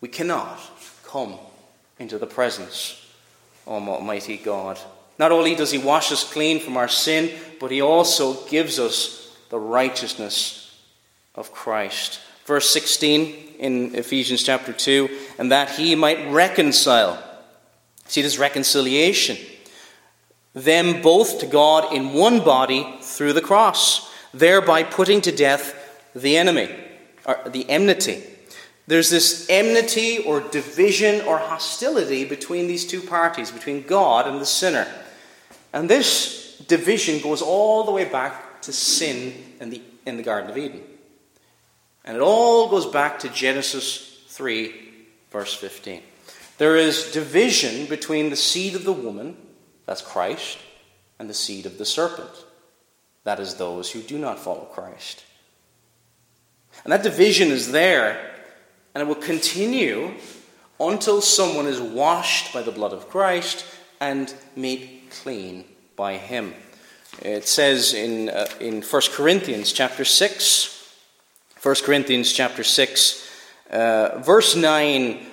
we 0.00 0.08
cannot 0.08 0.60
come 1.04 1.34
into 1.98 2.18
the 2.18 2.26
presence 2.26 3.02
of 3.66 3.88
Almighty 3.88 4.36
God. 4.36 4.78
Not 5.18 5.32
only 5.32 5.54
does 5.54 5.70
He 5.70 5.78
wash 5.78 6.12
us 6.12 6.30
clean 6.30 6.60
from 6.60 6.76
our 6.76 6.88
sin, 6.88 7.36
but 7.58 7.70
He 7.70 7.80
also 7.80 8.44
gives 8.46 8.78
us 8.78 9.36
the 9.50 9.58
righteousness 9.58 10.78
of 11.34 11.52
Christ. 11.52 12.20
Verse 12.44 12.70
16 12.70 13.56
in 13.58 13.94
Ephesians 13.94 14.42
chapter 14.42 14.72
2 14.72 15.08
and 15.38 15.50
that 15.50 15.70
He 15.70 15.94
might 15.94 16.30
reconcile. 16.30 17.22
See, 18.08 18.22
this 18.22 18.38
reconciliation. 18.38 19.36
Them 20.54 21.02
both 21.02 21.40
to 21.40 21.46
God 21.46 21.92
in 21.92 22.14
one 22.14 22.40
body 22.40 22.98
through 23.02 23.34
the 23.34 23.40
cross, 23.40 24.10
thereby 24.32 24.82
putting 24.82 25.20
to 25.22 25.32
death 25.32 25.74
the 26.14 26.36
enemy, 26.36 26.74
or 27.26 27.40
the 27.46 27.68
enmity. 27.68 28.22
There's 28.86 29.10
this 29.10 29.46
enmity 29.50 30.18
or 30.18 30.40
division 30.40 31.26
or 31.26 31.38
hostility 31.38 32.24
between 32.24 32.68
these 32.68 32.86
two 32.86 33.00
parties, 33.00 33.50
between 33.50 33.82
God 33.82 34.28
and 34.28 34.40
the 34.40 34.46
sinner. 34.46 34.86
And 35.72 35.90
this 35.90 36.56
division 36.68 37.20
goes 37.20 37.42
all 37.42 37.84
the 37.84 37.92
way 37.92 38.04
back 38.04 38.62
to 38.62 38.72
sin 38.72 39.34
in 39.60 39.70
the, 39.70 39.82
in 40.06 40.16
the 40.16 40.22
Garden 40.22 40.50
of 40.50 40.56
Eden. 40.56 40.82
And 42.04 42.16
it 42.16 42.22
all 42.22 42.68
goes 42.68 42.86
back 42.86 43.18
to 43.20 43.28
Genesis 43.28 44.22
3, 44.28 44.72
verse 45.30 45.52
15. 45.52 46.02
There 46.58 46.76
is 46.76 47.12
division 47.12 47.86
between 47.86 48.30
the 48.30 48.36
seed 48.36 48.74
of 48.74 48.84
the 48.84 48.92
woman, 48.92 49.36
that's 49.84 50.02
Christ, 50.02 50.58
and 51.18 51.28
the 51.28 51.34
seed 51.34 51.66
of 51.66 51.78
the 51.78 51.84
serpent, 51.84 52.30
that 53.24 53.40
is 53.40 53.54
those 53.54 53.90
who 53.90 54.00
do 54.00 54.18
not 54.18 54.38
follow 54.38 54.64
Christ. 54.64 55.24
And 56.84 56.92
that 56.92 57.02
division 57.02 57.48
is 57.48 57.72
there, 57.72 58.34
and 58.94 59.02
it 59.02 59.06
will 59.06 59.14
continue 59.14 60.14
until 60.80 61.20
someone 61.20 61.66
is 61.66 61.80
washed 61.80 62.52
by 62.52 62.62
the 62.62 62.72
blood 62.72 62.92
of 62.92 63.08
Christ 63.08 63.64
and 64.00 64.32
made 64.54 65.02
clean 65.22 65.64
by 65.94 66.16
him. 66.16 66.54
It 67.22 67.48
says 67.48 67.94
in, 67.94 68.28
uh, 68.28 68.46
in 68.60 68.82
1 68.82 69.02
Corinthians 69.12 69.72
chapter 69.72 70.04
6, 70.04 70.92
1 71.62 71.74
Corinthians 71.82 72.32
chapter 72.32 72.62
6, 72.62 73.30
uh, 73.70 74.20
verse 74.22 74.54
9 74.54 75.26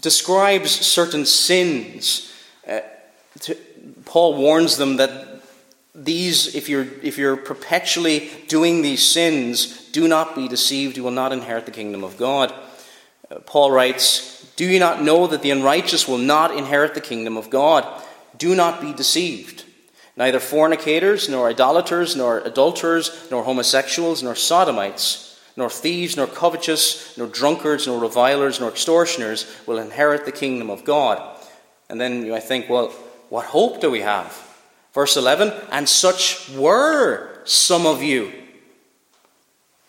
describes 0.00 0.70
certain 0.70 1.26
sins. 1.26 2.32
Uh, 2.66 2.80
to, 3.40 3.56
Paul 4.04 4.36
warns 4.36 4.76
them 4.76 4.96
that 4.96 5.42
these, 5.94 6.54
if 6.54 6.68
you're, 6.68 6.86
if 7.02 7.18
you're 7.18 7.36
perpetually 7.36 8.30
doing 8.48 8.82
these 8.82 9.04
sins, 9.04 9.90
do 9.90 10.08
not 10.08 10.34
be 10.34 10.48
deceived. 10.48 10.96
You 10.96 11.04
will 11.04 11.10
not 11.10 11.32
inherit 11.32 11.66
the 11.66 11.72
kingdom 11.72 12.02
of 12.02 12.16
God. 12.16 12.52
Uh, 13.30 13.40
Paul 13.40 13.70
writes, 13.70 14.50
Do 14.56 14.64
you 14.64 14.78
not 14.78 15.02
know 15.02 15.26
that 15.26 15.42
the 15.42 15.50
unrighteous 15.50 16.08
will 16.08 16.18
not 16.18 16.56
inherit 16.56 16.94
the 16.94 17.00
kingdom 17.00 17.36
of 17.36 17.50
God? 17.50 17.86
Do 18.38 18.54
not 18.54 18.80
be 18.80 18.92
deceived. 18.92 19.64
Neither 20.16 20.40
fornicators, 20.40 21.28
nor 21.28 21.48
idolaters, 21.48 22.16
nor 22.16 22.40
adulterers, 22.40 23.28
nor 23.30 23.44
homosexuals, 23.44 24.22
nor 24.22 24.34
sodomites, 24.34 25.31
nor 25.56 25.70
thieves, 25.70 26.16
nor 26.16 26.26
covetous, 26.26 27.16
nor 27.16 27.26
drunkards, 27.26 27.86
nor 27.86 28.00
revilers, 28.00 28.60
nor 28.60 28.70
extortioners 28.70 29.46
will 29.66 29.78
inherit 29.78 30.24
the 30.24 30.32
kingdom 30.32 30.70
of 30.70 30.84
God. 30.84 31.38
And 31.88 32.00
then 32.00 32.24
you 32.24 32.32
might 32.32 32.44
think, 32.44 32.68
well, 32.68 32.88
what 33.28 33.46
hope 33.46 33.80
do 33.80 33.90
we 33.90 34.00
have? 34.00 34.48
Verse 34.92 35.16
11, 35.16 35.52
and 35.70 35.88
such 35.88 36.50
were 36.50 37.40
some 37.44 37.86
of 37.86 38.02
you. 38.02 38.32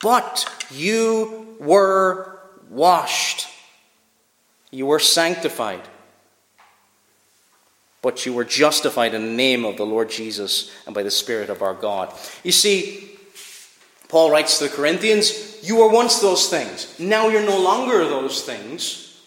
But 0.02 0.50
you 0.72 1.56
were 1.60 2.40
washed, 2.70 3.48
you 4.72 4.86
were 4.86 5.00
sanctified 5.00 5.82
but 8.04 8.26
you 8.26 8.34
were 8.34 8.44
justified 8.44 9.14
in 9.16 9.26
the 9.26 9.32
name 9.32 9.64
of 9.64 9.78
the 9.78 9.86
Lord 9.86 10.12
Jesus 10.12 10.70
and 10.86 10.94
by 10.94 11.04
the 11.04 11.10
Spirit 11.10 11.50
of 11.50 11.62
our 11.62 11.74
God. 11.74 12.14
You 12.44 12.52
see, 12.52 13.13
Paul 14.14 14.30
writes 14.30 14.60
to 14.60 14.66
the 14.66 14.70
Corinthians, 14.70 15.58
You 15.64 15.78
were 15.78 15.90
once 15.90 16.20
those 16.20 16.48
things. 16.48 17.00
Now 17.00 17.30
you're 17.30 17.42
no 17.42 17.60
longer 17.60 18.06
those 18.06 18.44
things. 18.44 19.20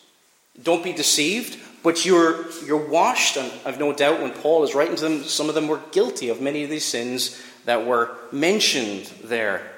Don't 0.62 0.85
be 0.85 0.92
deceived, 0.92 1.59
but 1.83 2.07
you're, 2.07 2.49
you're 2.64 2.87
washed. 2.87 3.37
And 3.37 3.51
I've 3.64 3.81
no 3.81 3.92
doubt 3.92 4.22
when 4.22 4.31
Paul 4.31 4.62
is 4.62 4.77
writing 4.77 4.94
to 4.94 5.03
them, 5.03 5.25
some 5.25 5.49
of 5.49 5.57
them 5.57 5.66
were 5.66 5.81
guilty 5.90 6.29
of 6.29 6.40
many 6.40 6.62
of 6.62 6.70
these 6.70 6.85
sins 6.85 7.42
that 7.64 7.85
were 7.85 8.16
mentioned 8.31 9.07
there. 9.25 9.68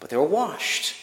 But 0.00 0.08
they 0.08 0.16
were 0.16 0.24
washed, 0.24 0.96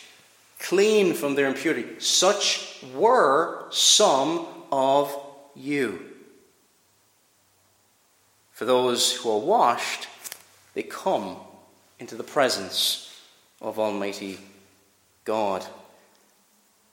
clean 0.57 1.13
from 1.13 1.35
their 1.35 1.45
impurity. 1.45 1.99
Such 1.99 2.83
were 2.95 3.65
some 3.69 4.47
of 4.71 5.15
you. 5.55 6.03
For 8.53 8.65
those 8.65 9.13
who 9.13 9.29
are 9.29 9.37
washed, 9.37 10.07
they 10.73 10.81
come 10.81 11.35
into 11.99 12.15
the 12.15 12.23
presence 12.23 13.06
of 13.61 13.79
Almighty 13.79 14.37
God. 15.23 15.65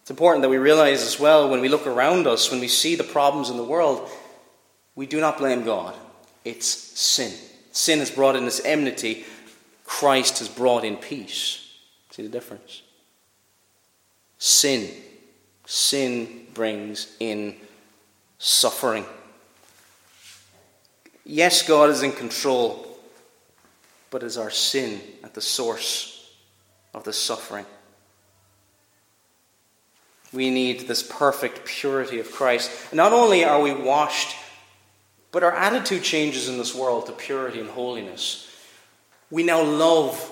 It's 0.02 0.10
important 0.10 0.42
that 0.42 0.48
we 0.48 0.58
realize 0.58 1.02
as 1.02 1.18
well 1.18 1.48
when 1.48 1.60
we 1.60 1.68
look 1.68 1.86
around 1.86 2.26
us, 2.26 2.50
when 2.50 2.60
we 2.60 2.68
see 2.68 2.94
the 2.94 3.04
problems 3.04 3.50
in 3.50 3.56
the 3.56 3.64
world, 3.64 4.08
we 4.94 5.06
do 5.06 5.20
not 5.20 5.38
blame 5.38 5.64
God. 5.64 5.94
It's 6.44 6.66
sin. 6.66 7.32
Sin 7.72 8.00
has 8.00 8.10
brought 8.10 8.36
in 8.36 8.44
this 8.44 8.60
enmity, 8.64 9.24
Christ 9.84 10.38
has 10.38 10.48
brought 10.48 10.84
in 10.84 10.96
peace. 10.96 11.72
See 12.10 12.22
the 12.22 12.28
difference? 12.28 12.82
Sin. 14.38 14.90
Sin 15.66 16.46
brings 16.52 17.16
in 17.18 17.56
suffering. 18.38 19.04
Yes, 21.24 21.66
God 21.66 21.88
is 21.88 22.02
in 22.02 22.12
control, 22.12 22.98
but 24.10 24.22
is 24.22 24.36
our 24.36 24.50
sin 24.50 25.00
at 25.22 25.34
the 25.34 25.40
source 25.40 26.13
of 26.94 27.04
the 27.04 27.12
suffering? 27.12 27.66
We 30.32 30.50
need 30.50 30.88
this 30.88 31.02
perfect 31.02 31.64
purity 31.64 32.18
of 32.18 32.32
Christ. 32.32 32.70
Not 32.92 33.12
only 33.12 33.44
are 33.44 33.60
we 33.60 33.72
washed, 33.72 34.36
but 35.30 35.42
our 35.42 35.52
attitude 35.52 36.02
changes 36.02 36.48
in 36.48 36.58
this 36.58 36.74
world 36.74 37.06
to 37.06 37.12
purity 37.12 37.60
and 37.60 37.68
holiness. 37.68 38.50
We 39.30 39.42
now 39.42 39.62
love 39.62 40.30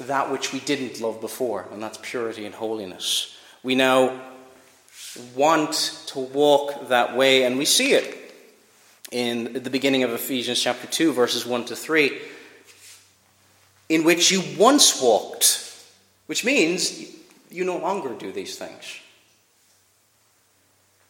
that 0.00 0.30
which 0.30 0.52
we 0.52 0.60
didn't 0.60 1.00
love 1.00 1.20
before, 1.20 1.66
and 1.72 1.82
that's 1.82 1.98
purity 2.02 2.46
and 2.46 2.54
holiness. 2.54 3.36
We 3.62 3.74
now 3.74 4.20
want 5.34 5.72
to 6.06 6.18
walk 6.18 6.88
that 6.88 7.16
way, 7.16 7.44
and 7.44 7.56
we 7.56 7.64
see 7.64 7.92
it 7.92 8.34
in 9.12 9.62
the 9.62 9.70
beginning 9.70 10.02
of 10.02 10.10
Ephesians 10.10 10.60
chapter 10.60 10.86
2, 10.86 11.12
verses 11.12 11.46
1 11.46 11.66
to 11.66 11.76
3, 11.76 12.20
in 13.88 14.04
which 14.04 14.30
you 14.30 14.42
once 14.58 15.00
walked, 15.00 15.63
which 16.26 16.44
means 16.44 17.14
you 17.50 17.64
no 17.64 17.78
longer 17.78 18.14
do 18.14 18.32
these 18.32 18.56
things. 18.56 19.00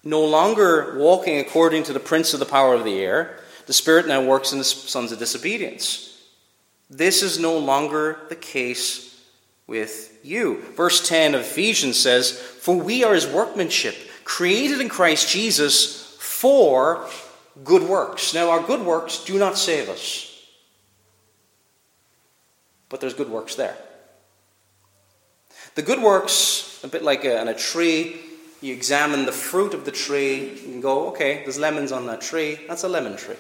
No 0.03 0.25
longer 0.25 0.99
walking 0.99 1.39
according 1.39 1.85
to 1.85 1.93
the 1.93 2.01
prince 2.01 2.35
of 2.35 2.41
the 2.41 2.47
power 2.47 2.75
of 2.75 2.85
the 2.85 3.01
air, 3.01 3.41
the 3.67 3.73
Spirit 3.73 4.07
now 4.07 4.23
works 4.23 4.53
in 4.53 4.59
the 4.59 4.65
sons 4.65 5.13
of 5.13 5.19
disobedience. 5.19 6.23
This 6.91 7.23
is 7.23 7.39
no 7.39 7.57
longer 7.57 8.21
the 8.29 8.37
case 8.37 9.23
with 9.67 10.19
you. 10.23 10.61
Verse 10.77 11.07
10 11.09 11.35
of 11.35 11.41
Ephesians 11.41 11.99
says, 11.99 12.33
For 12.33 12.77
we 12.77 13.03
are 13.05 13.15
his 13.15 13.27
workmanship, 13.27 13.97
created 14.25 14.81
in 14.81 14.91
Christ 14.91 15.31
Jesus 15.31 16.17
for 16.19 17.09
good 17.63 17.83
works. 17.85 18.35
Now, 18.35 18.51
our 18.51 18.63
good 18.63 18.83
works 18.83 19.25
do 19.25 19.39
not 19.39 19.57
save 19.57 19.89
us, 19.89 20.31
but 22.91 23.01
there's 23.01 23.15
good 23.15 23.31
works 23.31 23.55
there. 23.55 23.77
The 25.75 25.83
good 25.83 26.01
works, 26.01 26.81
a 26.85 26.89
bit 26.89 27.03
like 27.03 27.25
a, 27.25 27.43
a 27.49 27.55
tree, 27.55 28.17
you 28.61 28.73
examine 28.73 29.27
the 29.27 29.33
fruit 29.33 29.75
of 29.75 29.85
the 29.85 29.91
tree 29.91 30.61
and 30.65 30.81
go, 30.81 31.09
okay, 31.09 31.43
there's 31.43 31.59
lemons 31.59 31.93
on 31.93 32.07
that 32.07 32.21
tree. 32.21 32.61
That's 32.67 32.85
a 32.85 32.89
lemon 32.89 33.17
tree. 33.17 33.37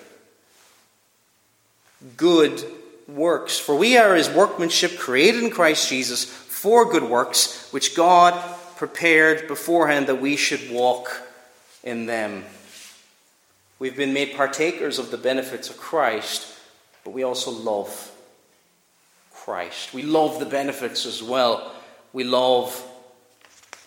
Good 2.16 2.64
works. 3.09 3.59
For 3.59 3.77
we 3.77 3.97
are 3.97 4.14
his 4.14 4.29
workmanship 4.29 4.99
created 4.99 5.42
in 5.42 5.51
Christ 5.51 5.88
Jesus 5.88 6.25
for 6.25 6.90
good 6.90 7.05
works, 7.05 7.73
which 7.73 7.94
God 7.94 8.35
prepared 8.77 9.49
beforehand 9.49 10.09
that 10.09 10.20
we 10.20 10.37
should 10.37 10.70
walk 10.70 11.23
in 11.83 12.07
them. 12.07 12.44
We've 13.79 13.97
been 13.97 14.12
made 14.12 14.35
partakers 14.35 14.99
of 14.99 15.11
the 15.11 15.18
benefits 15.18 15.70
of 15.70 15.77
Christ, 15.77 16.47
but 17.05 17.12
we 17.12 17.23
also 17.23 17.51
love 17.51 18.11
Christ. 19.33 19.94
We 19.94 20.03
love 20.03 20.38
the 20.38 20.47
benefits 20.47 21.07
as 21.07 21.23
well. 21.23 21.73
We 22.14 22.24
love 22.24 22.83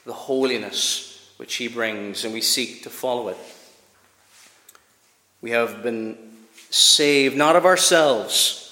the 0.06 0.13
holiness 0.13 1.32
which 1.38 1.56
He 1.56 1.68
brings, 1.70 2.26
and 2.26 2.34
we 2.34 2.42
seek 2.42 2.84
to 2.84 2.90
follow 2.90 3.30
it. 3.30 3.38
We 5.42 5.52
have 5.52 5.82
been 5.82 6.18
saved 6.70 7.38
not 7.38 7.56
of 7.56 7.66
ourselves. 7.66 8.63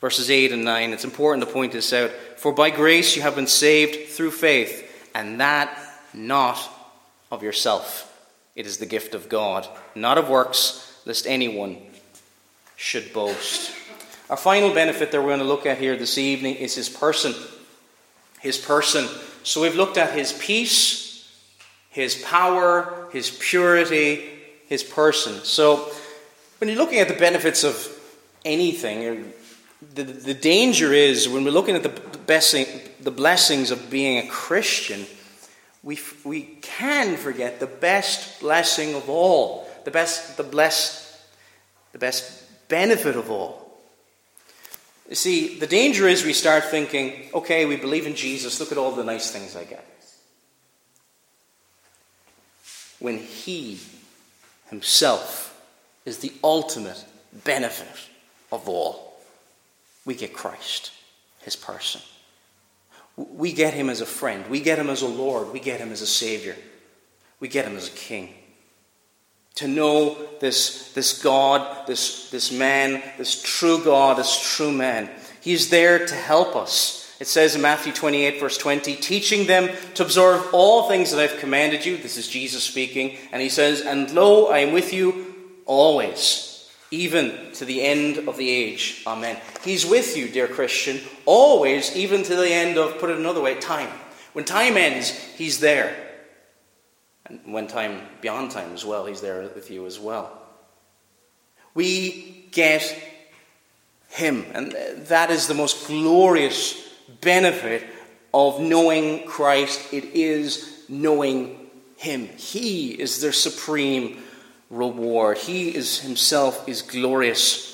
Verses 0.00 0.30
8 0.30 0.52
and 0.52 0.64
9, 0.64 0.92
it's 0.92 1.04
important 1.04 1.46
to 1.46 1.52
point 1.52 1.72
this 1.72 1.92
out. 1.92 2.10
For 2.36 2.52
by 2.52 2.70
grace 2.70 3.16
you 3.16 3.22
have 3.22 3.34
been 3.34 3.46
saved 3.46 4.10
through 4.10 4.30
faith, 4.30 5.10
and 5.14 5.40
that 5.40 5.76
not 6.14 6.58
of 7.30 7.42
yourself. 7.42 8.06
It 8.54 8.64
is 8.64 8.78
the 8.78 8.86
gift 8.86 9.14
of 9.14 9.28
God, 9.28 9.66
not 9.94 10.18
of 10.18 10.28
works, 10.28 11.00
lest 11.04 11.26
anyone 11.26 11.78
should 12.76 13.12
boast. 13.12 13.72
Our 14.28 14.36
final 14.36 14.72
benefit 14.72 15.10
that 15.10 15.20
we're 15.20 15.28
going 15.28 15.40
to 15.40 15.44
look 15.44 15.66
at 15.66 15.78
here 15.78 15.96
this 15.96 16.16
evening 16.16 16.54
is 16.54 16.76
his 16.76 16.88
person. 16.88 17.34
His 18.40 18.58
person. 18.58 19.06
So 19.42 19.62
we've 19.62 19.76
looked 19.76 19.96
at 19.96 20.12
his 20.12 20.32
peace, 20.32 21.28
his 21.88 22.16
power, 22.16 23.08
his 23.12 23.30
purity, 23.30 24.28
his 24.66 24.82
person. 24.82 25.34
So 25.44 25.90
when 26.58 26.68
you're 26.68 26.78
looking 26.78 26.98
at 26.98 27.08
the 27.08 27.14
benefits 27.14 27.64
of 27.64 27.88
anything, 28.44 29.06
uh, 29.06 29.24
the, 29.94 30.02
the 30.02 30.34
danger 30.34 30.92
is 30.92 31.28
when 31.28 31.44
we're 31.44 31.50
looking 31.50 31.74
at 31.74 31.82
the, 31.82 32.18
blessing, 32.26 32.66
the 33.00 33.10
blessings 33.10 33.70
of 33.70 33.90
being 33.90 34.18
a 34.18 34.28
Christian 34.28 35.06
we, 35.82 35.98
we 36.24 36.42
can 36.42 37.16
forget 37.16 37.60
the 37.60 37.66
best 37.66 38.40
blessing 38.40 38.94
of 38.94 39.08
all, 39.08 39.66
the 39.84 39.90
best, 39.90 40.36
the 40.36 40.42
bless, 40.42 41.26
the 41.92 41.98
best 41.98 42.68
benefit 42.68 43.16
of 43.16 43.30
all. 43.30 43.59
You 45.10 45.16
see, 45.16 45.58
the 45.58 45.66
danger 45.66 46.06
is 46.08 46.24
we 46.24 46.32
start 46.32 46.64
thinking, 46.64 47.28
okay, 47.34 47.66
we 47.66 47.76
believe 47.76 48.06
in 48.06 48.14
Jesus, 48.14 48.60
look 48.60 48.70
at 48.70 48.78
all 48.78 48.92
the 48.92 49.04
nice 49.04 49.30
things 49.30 49.56
I 49.56 49.64
get. 49.64 49.84
When 53.00 53.18
He 53.18 53.80
Himself 54.68 55.60
is 56.06 56.18
the 56.18 56.32
ultimate 56.44 57.04
benefit 57.44 58.08
of 58.52 58.68
all, 58.68 59.20
we 60.04 60.14
get 60.14 60.32
Christ, 60.32 60.92
His 61.40 61.56
person. 61.56 62.00
We 63.16 63.52
get 63.52 63.74
him 63.74 63.90
as 63.90 64.00
a 64.00 64.06
friend. 64.06 64.46
We 64.48 64.60
get 64.60 64.78
him 64.78 64.88
as 64.88 65.02
a 65.02 65.08
Lord. 65.08 65.52
We 65.52 65.60
get 65.60 65.80
him 65.80 65.92
as 65.92 66.00
a 66.00 66.06
Savior. 66.06 66.56
We 67.38 67.48
get 67.48 67.66
him 67.66 67.76
as 67.76 67.88
a 67.88 67.92
King. 67.92 68.32
To 69.60 69.68
know 69.68 70.16
this, 70.40 70.90
this 70.94 71.22
God, 71.22 71.86
this, 71.86 72.30
this 72.30 72.50
man, 72.50 73.02
this 73.18 73.42
true 73.42 73.84
God, 73.84 74.16
this 74.16 74.56
true 74.56 74.72
man. 74.72 75.10
He's 75.42 75.68
there 75.68 76.06
to 76.06 76.14
help 76.14 76.56
us. 76.56 77.14
It 77.20 77.26
says 77.26 77.54
in 77.54 77.60
Matthew 77.60 77.92
28, 77.92 78.40
verse 78.40 78.56
20, 78.56 78.96
teaching 78.96 79.46
them 79.46 79.68
to 79.96 80.02
observe 80.02 80.48
all 80.54 80.88
things 80.88 81.10
that 81.10 81.20
I've 81.20 81.38
commanded 81.40 81.84
you. 81.84 81.98
This 81.98 82.16
is 82.16 82.26
Jesus 82.26 82.64
speaking. 82.64 83.18
And 83.32 83.42
he 83.42 83.50
says, 83.50 83.82
And 83.82 84.10
lo, 84.14 84.46
I 84.46 84.60
am 84.60 84.72
with 84.72 84.94
you 84.94 85.34
always, 85.66 86.70
even 86.90 87.52
to 87.56 87.66
the 87.66 87.82
end 87.82 88.26
of 88.26 88.38
the 88.38 88.48
age. 88.48 89.02
Amen. 89.06 89.38
He's 89.62 89.84
with 89.84 90.16
you, 90.16 90.30
dear 90.30 90.48
Christian, 90.48 91.02
always, 91.26 91.94
even 91.94 92.22
to 92.22 92.34
the 92.34 92.50
end 92.50 92.78
of, 92.78 92.98
put 92.98 93.10
it 93.10 93.18
another 93.18 93.42
way, 93.42 93.56
time. 93.56 93.90
When 94.32 94.46
time 94.46 94.78
ends, 94.78 95.10
He's 95.10 95.60
there. 95.60 96.09
When 97.44 97.66
time, 97.66 98.00
beyond 98.20 98.50
time 98.50 98.72
as 98.72 98.84
well, 98.84 99.06
He's 99.06 99.20
there 99.20 99.40
with 99.42 99.70
you 99.70 99.86
as 99.86 99.98
well. 99.98 100.36
We 101.74 102.46
get 102.50 102.82
Him, 104.08 104.44
and 104.54 104.72
that 105.06 105.30
is 105.30 105.46
the 105.46 105.54
most 105.54 105.86
glorious 105.86 106.88
benefit 107.20 107.86
of 108.34 108.60
knowing 108.60 109.26
Christ. 109.26 109.92
It 109.92 110.04
is 110.04 110.84
knowing 110.88 111.70
Him. 111.96 112.28
He 112.36 112.90
is 112.90 113.20
their 113.20 113.32
supreme 113.32 114.22
reward. 114.70 115.38
He 115.38 115.74
is 115.74 116.00
Himself 116.00 116.68
is 116.68 116.82
glorious. 116.82 117.68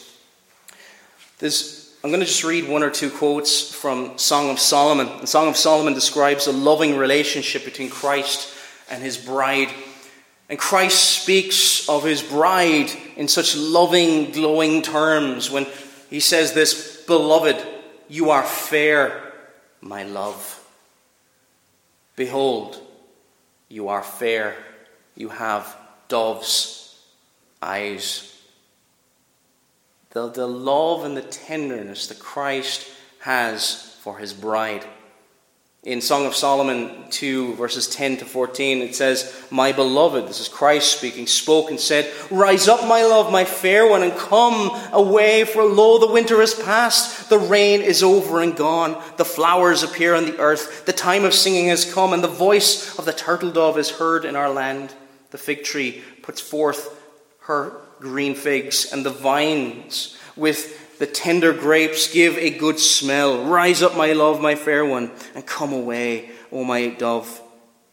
There's, 1.39 1.95
I'm 2.03 2.11
going 2.11 2.21
to 2.21 2.27
just 2.27 2.45
read 2.45 2.69
one 2.69 2.83
or 2.83 2.91
two 2.91 3.11
quotes 3.11 3.75
from 3.75 4.17
Song 4.19 4.51
of 4.51 4.59
Solomon. 4.59 5.09
The 5.21 5.27
Song 5.27 5.49
of 5.49 5.57
Solomon 5.57 5.95
describes 5.95 6.47
a 6.47 6.53
loving 6.53 6.97
relationship 6.97 7.65
between 7.65 7.91
Christ 7.91 8.55
and 8.91 9.03
His 9.03 9.17
bride. 9.19 9.69
And 10.49 10.59
Christ 10.59 11.23
speaks 11.23 11.89
of 11.89 12.05
His 12.05 12.23
bride 12.23 12.91
in 13.17 13.29
such 13.29 13.57
loving, 13.57 14.33
glowing 14.33 14.83
terms 14.83 15.51
when 15.51 15.67
He 16.11 16.21
says 16.21 16.53
this 16.53 17.05
Beloved, 17.07 17.65
you 18.09 18.31
are 18.31 18.43
fair 18.43 19.33
my 19.81 20.03
love. 20.05 20.63
Behold, 22.17 22.81
you 23.69 23.89
are 23.89 24.03
fair, 24.03 24.57
you 25.15 25.29
have 25.29 25.77
dove's 26.09 26.99
eyes. 27.63 28.33
The, 30.11 30.29
the 30.29 30.47
love 30.47 31.05
and 31.05 31.17
the 31.17 31.23
tenderness 31.23 32.07
that 32.07 32.19
Christ 32.19 32.89
has 33.21 33.97
for 34.01 34.19
his 34.19 34.33
bride 34.33 34.85
in 35.87 36.01
Song 36.01 36.27
of 36.27 36.35
Solomon 36.35 36.91
2, 37.11 37.55
verses 37.55 37.87
10 37.87 38.17
to 38.17 38.25
14, 38.25 38.83
it 38.83 38.97
says, 38.97 39.33
My 39.53 39.71
beloved, 39.71 40.27
this 40.27 40.41
is 40.41 40.49
Christ 40.49 40.99
speaking, 40.99 41.29
spoke 41.29 41.71
and 41.71 41.79
said, 41.79 42.13
Rise 42.29 42.67
up, 42.67 42.89
my 42.89 43.05
love, 43.05 43.31
my 43.31 43.45
fair 43.45 43.89
one, 43.89 44.03
and 44.03 44.13
come 44.13 44.71
away, 44.93 45.45
for 45.45 45.63
lo, 45.63 46.01
the 46.01 46.13
winter 46.13 46.43
is 46.43 46.55
past, 46.55 47.31
the 47.31 47.39
rain 47.39 47.83
is 47.83 48.03
over 48.03 48.43
and 48.43 48.57
gone, 48.57 49.01
the 49.17 49.25
flowers 49.25 49.85
appear 49.85 50.17
on 50.17 50.27
the 50.27 50.39
earth, 50.41 50.85
the 50.87 50.93
time 50.93 51.25
of 51.25 51.33
singing 51.33 51.69
has 51.69 51.91
come, 51.91 52.13
and 52.13 52.25
the 52.25 52.29
voice 52.29 52.99
of 52.99 53.05
the 53.05 53.13
turtle 53.13 53.53
dove 53.53 53.79
is 53.79 53.91
heard 53.91 54.25
in 54.25 54.35
our 54.35 54.51
land. 54.51 54.93
The 55.31 55.39
fig 55.39 55.63
tree 55.63 56.03
puts 56.21 56.41
forth 56.41 57.01
her 57.43 57.81
green 58.01 58.35
figs, 58.35 58.93
and 58.93 59.07
the 59.07 59.11
vines 59.11 60.19
with 60.35 60.86
the 60.99 61.07
tender 61.07 61.53
grapes 61.53 62.13
give 62.13 62.39
a 62.39 62.51
good 62.51 62.79
smell. 62.79 63.45
Rise 63.45 63.83
up, 63.83 63.97
my 63.97 64.13
love, 64.13 64.41
my 64.41 64.55
fair 64.55 64.85
one, 64.85 65.11
and 65.35 65.45
come 65.45 65.73
away, 65.73 66.31
O 66.51 66.65
my 66.65 66.89
dove. 66.89 67.43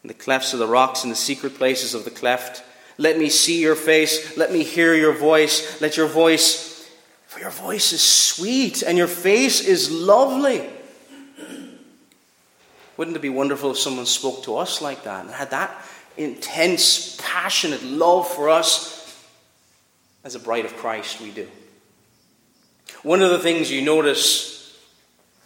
In 0.04 0.08
the 0.08 0.14
clefts 0.14 0.54
of 0.54 0.60
the 0.60 0.68
rocks, 0.68 1.04
in 1.04 1.10
the 1.10 1.16
secret 1.16 1.56
places 1.56 1.94
of 1.94 2.04
the 2.04 2.12
cleft, 2.12 2.64
let 2.98 3.18
me 3.18 3.30
see 3.30 3.62
your 3.62 3.76
face. 3.76 4.38
Let 4.38 4.52
me 4.52 4.64
hear 4.64 4.94
your 4.94 5.14
voice. 5.14 5.82
Let 5.82 5.98
your 5.98 6.08
voice, 6.08 6.90
for 7.28 7.40
your 7.40 7.50
voice 7.50 7.94
is 7.94 8.02
sweet 8.02 8.84
and 8.84 8.98
your 8.98 9.08
face 9.08 9.62
is 9.62 9.92
lovely. 9.92 10.70
Wouldn't 12.96 13.18
it 13.18 13.22
be 13.22 13.30
wonderful 13.30 13.72
if 13.72 13.80
someone 13.80 14.06
spoke 14.06 14.44
to 14.44 14.58
us 14.58 14.82
like 14.82 15.04
that 15.06 15.26
and 15.26 15.34
had 15.34 15.50
that 15.50 15.76
intense, 16.16 17.20
passionate 17.20 17.84
love 17.84 18.28
for 18.28 18.50
us 18.50 19.02
as 20.24 20.36
a 20.36 20.40
bride 20.40 20.66
of 20.66 20.76
Christ 20.78 21.20
we 21.20 21.32
do? 21.32 21.48
One 23.02 23.22
of 23.22 23.32
the 23.32 23.40
things 23.40 23.72
you 23.72 23.82
notice, 23.82 24.78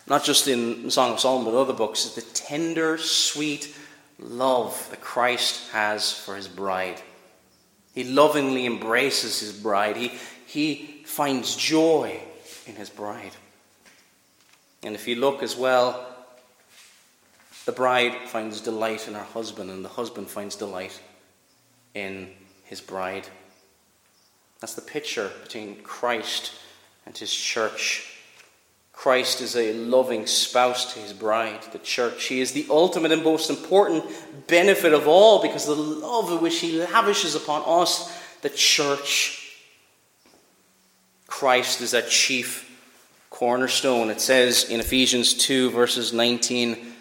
not 0.08 0.24
just 0.24 0.48
in 0.48 0.92
Song 0.92 1.14
of 1.14 1.20
Solomon, 1.20 1.52
but 1.52 1.60
other 1.60 1.74
books, 1.74 2.06
is 2.06 2.16
the 2.16 2.22
tender, 2.22 2.98
sweet 2.98 3.76
love 4.20 4.88
that 4.90 5.02
Christ 5.02 5.72
has 5.72 6.12
for 6.12 6.36
his 6.36 6.48
bride. 6.48 7.02
He 7.96 8.04
lovingly 8.04 8.66
embraces 8.66 9.40
his 9.40 9.54
bride. 9.54 9.96
He, 9.96 10.12
he 10.46 11.04
finds 11.06 11.56
joy 11.56 12.20
in 12.68 12.76
his 12.76 12.90
bride. 12.90 13.32
And 14.84 14.94
if 14.94 15.08
you 15.08 15.16
look 15.16 15.42
as 15.42 15.56
well, 15.56 16.06
the 17.66 17.72
bride 17.72 18.16
finds 18.28 18.62
delight 18.62 19.08
in 19.08 19.14
her 19.16 19.24
husband, 19.24 19.70
and 19.72 19.84
the 19.84 19.90
husband 19.90 20.30
finds 20.30 20.56
delight 20.56 21.02
in 21.94 22.30
his 22.66 22.82
bride. 22.82 23.28
That's 24.60 24.76
the 24.76 24.82
picture 24.82 25.32
between 25.44 25.82
Christ 25.82 26.54
and 27.08 27.18
his 27.18 27.34
church. 27.34 28.14
Christ 28.92 29.42
is 29.42 29.56
a 29.56 29.74
loving 29.74 30.28
spouse 30.28 30.94
to 30.94 31.00
his 31.00 31.14
bride, 31.14 31.62
the 31.72 31.80
church. 31.80 32.26
He 32.26 32.42
is 32.42 32.52
the 32.52 32.68
ultimate 32.70 33.14
and 33.14 33.24
most 33.24 33.50
important 33.50 34.04
benefit 34.48 34.94
of 34.94 35.08
all 35.08 35.42
because 35.42 35.66
the 35.66 35.76
love 35.76 36.42
which 36.42 36.60
he 36.60 36.82
lavishes 36.82 37.34
upon 37.34 37.64
us, 37.66 38.14
the 38.42 38.50
church. 38.50 39.56
Christ 41.28 41.80
is 41.82 41.92
that 41.92 42.10
chief 42.10 42.66
cornerstone. 43.30 44.10
It 44.10 44.20
says 44.20 44.66
in 44.66 44.82
Ephesians 44.82 45.34
2, 45.36 45.70
verses 45.72 46.12
19 46.12 46.94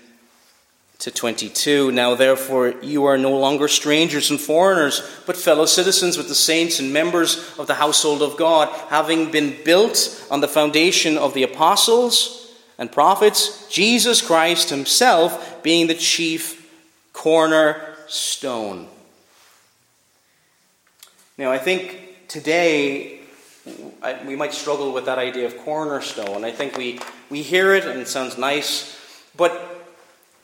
to 0.98 1.10
22. 1.10 1.92
Now, 1.92 2.14
therefore, 2.14 2.74
you 2.82 3.04
are 3.04 3.18
no 3.18 3.36
longer 3.36 3.68
strangers 3.68 4.30
and 4.30 4.40
foreigners, 4.40 5.02
but 5.26 5.36
fellow 5.36 5.66
citizens 5.66 6.16
with 6.16 6.28
the 6.28 6.34
saints 6.34 6.80
and 6.80 6.92
members 6.92 7.54
of 7.58 7.66
the 7.66 7.74
household 7.74 8.22
of 8.22 8.36
God, 8.36 8.68
having 8.88 9.30
been 9.30 9.56
built 9.64 10.26
on 10.30 10.40
the 10.40 10.48
foundation 10.48 11.18
of 11.18 11.34
the 11.34 11.42
apostles 11.42 12.54
and 12.78 12.90
prophets, 12.90 13.68
Jesus 13.68 14.22
Christ 14.22 14.70
himself 14.70 15.62
being 15.62 15.86
the 15.86 15.94
chief 15.94 16.70
cornerstone. 17.12 18.88
Now, 21.38 21.52
I 21.52 21.58
think 21.58 22.28
today 22.28 23.20
we 24.26 24.36
might 24.36 24.54
struggle 24.54 24.92
with 24.92 25.06
that 25.06 25.18
idea 25.18 25.46
of 25.46 25.58
cornerstone. 25.58 26.44
I 26.44 26.52
think 26.52 26.76
we, 26.76 27.00
we 27.28 27.42
hear 27.42 27.74
it 27.74 27.84
and 27.84 28.00
it 28.00 28.08
sounds 28.08 28.38
nice, 28.38 28.98
but 29.36 29.75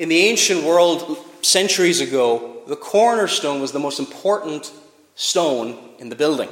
in 0.03 0.09
the 0.09 0.19
ancient 0.19 0.65
world, 0.65 1.17
centuries 1.43 2.01
ago, 2.01 2.65
the 2.67 2.75
cornerstone 2.75 3.61
was 3.61 3.71
the 3.71 3.79
most 3.79 4.01
important 4.01 4.73
stone 5.15 5.79
in 6.01 6.09
the 6.09 6.17
building. 6.17 6.49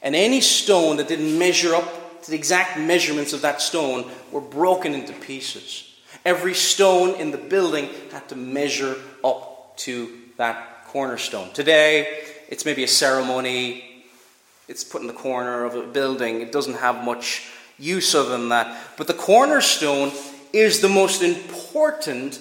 And 0.00 0.16
any 0.16 0.40
stone 0.40 0.96
that 0.96 1.06
didn't 1.06 1.38
measure 1.38 1.74
up 1.74 2.22
to 2.22 2.30
the 2.30 2.38
exact 2.38 2.78
measurements 2.78 3.34
of 3.34 3.42
that 3.42 3.60
stone 3.60 4.10
were 4.32 4.40
broken 4.40 4.94
into 4.94 5.12
pieces. 5.12 5.94
Every 6.24 6.54
stone 6.54 7.20
in 7.20 7.32
the 7.32 7.36
building 7.36 7.90
had 8.10 8.30
to 8.30 8.34
measure 8.34 8.96
up 9.22 9.76
to 9.80 10.08
that 10.38 10.86
cornerstone. 10.86 11.52
Today, 11.52 12.24
it's 12.48 12.64
maybe 12.64 12.82
a 12.82 12.88
ceremony, 12.88 14.06
it's 14.68 14.84
put 14.84 15.02
in 15.02 15.06
the 15.06 15.12
corner 15.12 15.66
of 15.66 15.74
a 15.74 15.82
building, 15.82 16.40
it 16.40 16.50
doesn't 16.50 16.78
have 16.78 17.04
much 17.04 17.46
use 17.78 18.14
other 18.14 18.30
than 18.30 18.48
that. 18.48 18.74
But 18.96 19.06
the 19.06 19.12
cornerstone 19.12 20.12
is 20.54 20.80
the 20.80 20.88
most 20.88 21.20
important 21.22 22.40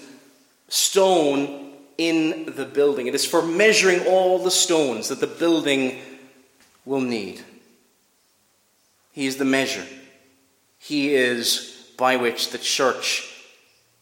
stone 0.74 1.71
in 1.99 2.51
the 2.55 2.65
building. 2.65 3.05
It 3.05 3.13
is 3.13 3.28
for 3.28 3.43
measuring 3.43 4.07
all 4.07 4.39
the 4.39 4.49
stones 4.49 5.09
that 5.09 5.19
the 5.19 5.28
building 5.28 5.99
will 6.84 6.99
need. 6.99 7.43
He 9.11 9.28
is 9.28 9.38
the 9.38 9.45
measure. 9.45 9.86
He 10.80 11.13
is 11.13 11.91
by 11.95 12.15
which 12.15 12.49
the 12.49 12.57
church 12.57 13.32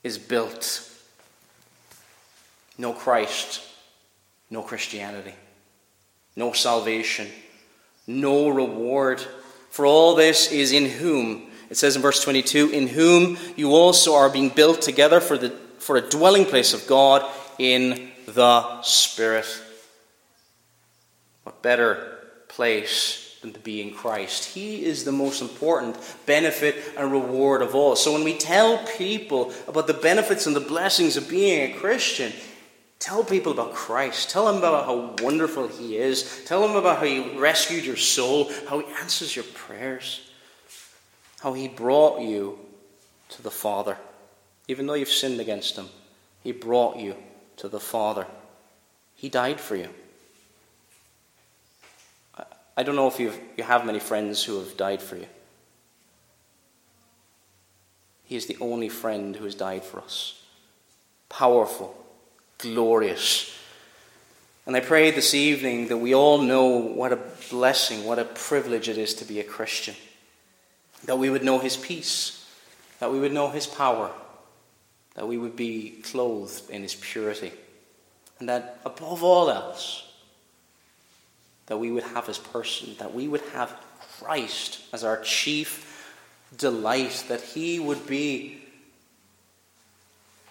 is 0.01 0.17
built. 0.17 0.89
No 2.77 2.93
Christ, 2.93 3.61
no 4.49 4.61
Christianity, 4.61 5.33
no 6.37 6.53
salvation, 6.53 7.27
no 8.07 8.47
reward. 8.47 9.21
For 9.71 9.85
all 9.85 10.15
this 10.15 10.49
is 10.53 10.71
in 10.71 10.85
whom, 10.85 11.49
it 11.69 11.75
says 11.75 11.97
in 11.97 12.01
verse 12.01 12.23
22, 12.23 12.69
in 12.69 12.87
whom 12.87 13.37
you 13.57 13.71
also 13.71 14.15
are 14.15 14.29
being 14.29 14.47
built 14.47 14.81
together 14.81 15.19
for 15.19 15.37
the 15.37 15.53
for 15.81 15.97
a 15.97 16.01
dwelling 16.01 16.45
place 16.45 16.73
of 16.73 16.85
God 16.87 17.29
in 17.57 18.11
the 18.27 18.81
Spirit. 18.83 19.47
What 21.43 21.61
better 21.61 22.19
place 22.47 23.37
than 23.41 23.51
to 23.53 23.59
be 23.59 23.81
in 23.81 23.93
Christ? 23.93 24.45
He 24.45 24.85
is 24.85 25.03
the 25.03 25.11
most 25.11 25.41
important 25.41 25.97
benefit 26.27 26.75
and 26.95 27.11
reward 27.11 27.63
of 27.63 27.73
all. 27.73 27.95
So 27.95 28.13
when 28.13 28.23
we 28.23 28.37
tell 28.37 28.77
people 28.97 29.51
about 29.67 29.87
the 29.87 29.93
benefits 29.95 30.45
and 30.45 30.55
the 30.55 30.59
blessings 30.59 31.17
of 31.17 31.27
being 31.27 31.71
a 31.71 31.77
Christian, 31.77 32.31
Tell 33.01 33.23
people 33.23 33.51
about 33.51 33.73
Christ. 33.73 34.29
Tell 34.29 34.45
them 34.45 34.57
about 34.57 34.85
how 34.85 35.15
wonderful 35.25 35.67
He 35.67 35.97
is. 35.97 36.43
Tell 36.45 36.61
them 36.61 36.75
about 36.75 36.99
how 36.99 37.05
He 37.05 37.35
rescued 37.35 37.83
your 37.83 37.97
soul, 37.97 38.51
how 38.69 38.77
He 38.77 38.85
answers 39.01 39.35
your 39.35 39.45
prayers, 39.55 40.21
how 41.39 41.53
He 41.53 41.67
brought 41.67 42.21
you 42.21 42.59
to 43.29 43.41
the 43.41 43.49
Father. 43.49 43.97
Even 44.67 44.87
though 44.87 44.93
you've 44.93 45.09
sinned 45.09 45.39
against 45.39 45.75
him, 45.75 45.89
he 46.43 46.51
brought 46.51 46.97
you 46.97 47.15
to 47.57 47.67
the 47.67 47.79
Father. 47.79 48.25
He 49.15 49.29
died 49.29 49.59
for 49.59 49.75
you. 49.75 49.89
I 52.77 52.83
don't 52.83 52.95
know 52.95 53.07
if 53.07 53.19
you've, 53.19 53.37
you 53.57 53.63
have 53.63 53.85
many 53.85 53.99
friends 53.99 54.43
who 54.43 54.57
have 54.59 54.77
died 54.77 55.01
for 55.01 55.17
you. 55.17 55.27
He 58.23 58.37
is 58.37 58.45
the 58.45 58.57
only 58.61 58.87
friend 58.87 59.35
who 59.35 59.43
has 59.43 59.55
died 59.55 59.83
for 59.83 59.99
us. 59.99 60.41
Powerful, 61.27 61.93
glorious. 62.57 63.53
And 64.65 64.75
I 64.75 64.79
pray 64.79 65.11
this 65.11 65.33
evening 65.33 65.89
that 65.89 65.97
we 65.97 66.15
all 66.15 66.37
know 66.37 66.67
what 66.67 67.11
a 67.11 67.19
blessing, 67.49 68.05
what 68.05 68.19
a 68.19 68.25
privilege 68.25 68.87
it 68.87 68.97
is 68.97 69.13
to 69.15 69.25
be 69.25 69.39
a 69.41 69.43
Christian. 69.43 69.95
That 71.05 71.17
we 71.17 71.29
would 71.29 71.43
know 71.43 71.59
His 71.59 71.75
peace, 71.75 72.49
that 72.99 73.11
we 73.11 73.19
would 73.19 73.33
know 73.33 73.49
His 73.49 73.67
power, 73.67 74.11
that 75.15 75.27
we 75.27 75.37
would 75.37 75.55
be 75.55 76.01
clothed 76.03 76.69
in 76.69 76.81
His 76.81 76.95
purity, 76.95 77.51
and 78.39 78.49
that 78.49 78.79
above 78.85 79.23
all 79.23 79.49
else, 79.49 80.07
that 81.67 81.77
we 81.77 81.91
would 81.91 82.03
have 82.03 82.27
His 82.27 82.37
person, 82.37 82.95
that 82.99 83.13
we 83.13 83.27
would 83.27 83.41
have 83.53 83.73
Christ 84.19 84.81
as 84.93 85.03
our 85.03 85.21
chief 85.21 86.15
delight, 86.57 87.25
that 87.27 87.41
He 87.41 87.79
would 87.79 88.07
be 88.07 88.61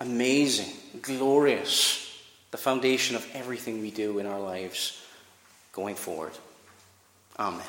amazing, 0.01 0.73
glorious, 1.03 2.07
the 2.51 2.57
foundation 2.57 3.17
of 3.17 3.27
everything 3.35 3.81
we 3.81 3.91
do 3.91 4.19
in 4.19 4.27
our 4.27 4.41
lives 4.41 5.05
going 5.73 5.95
forward. 5.95 6.33
Amen. 7.39 7.67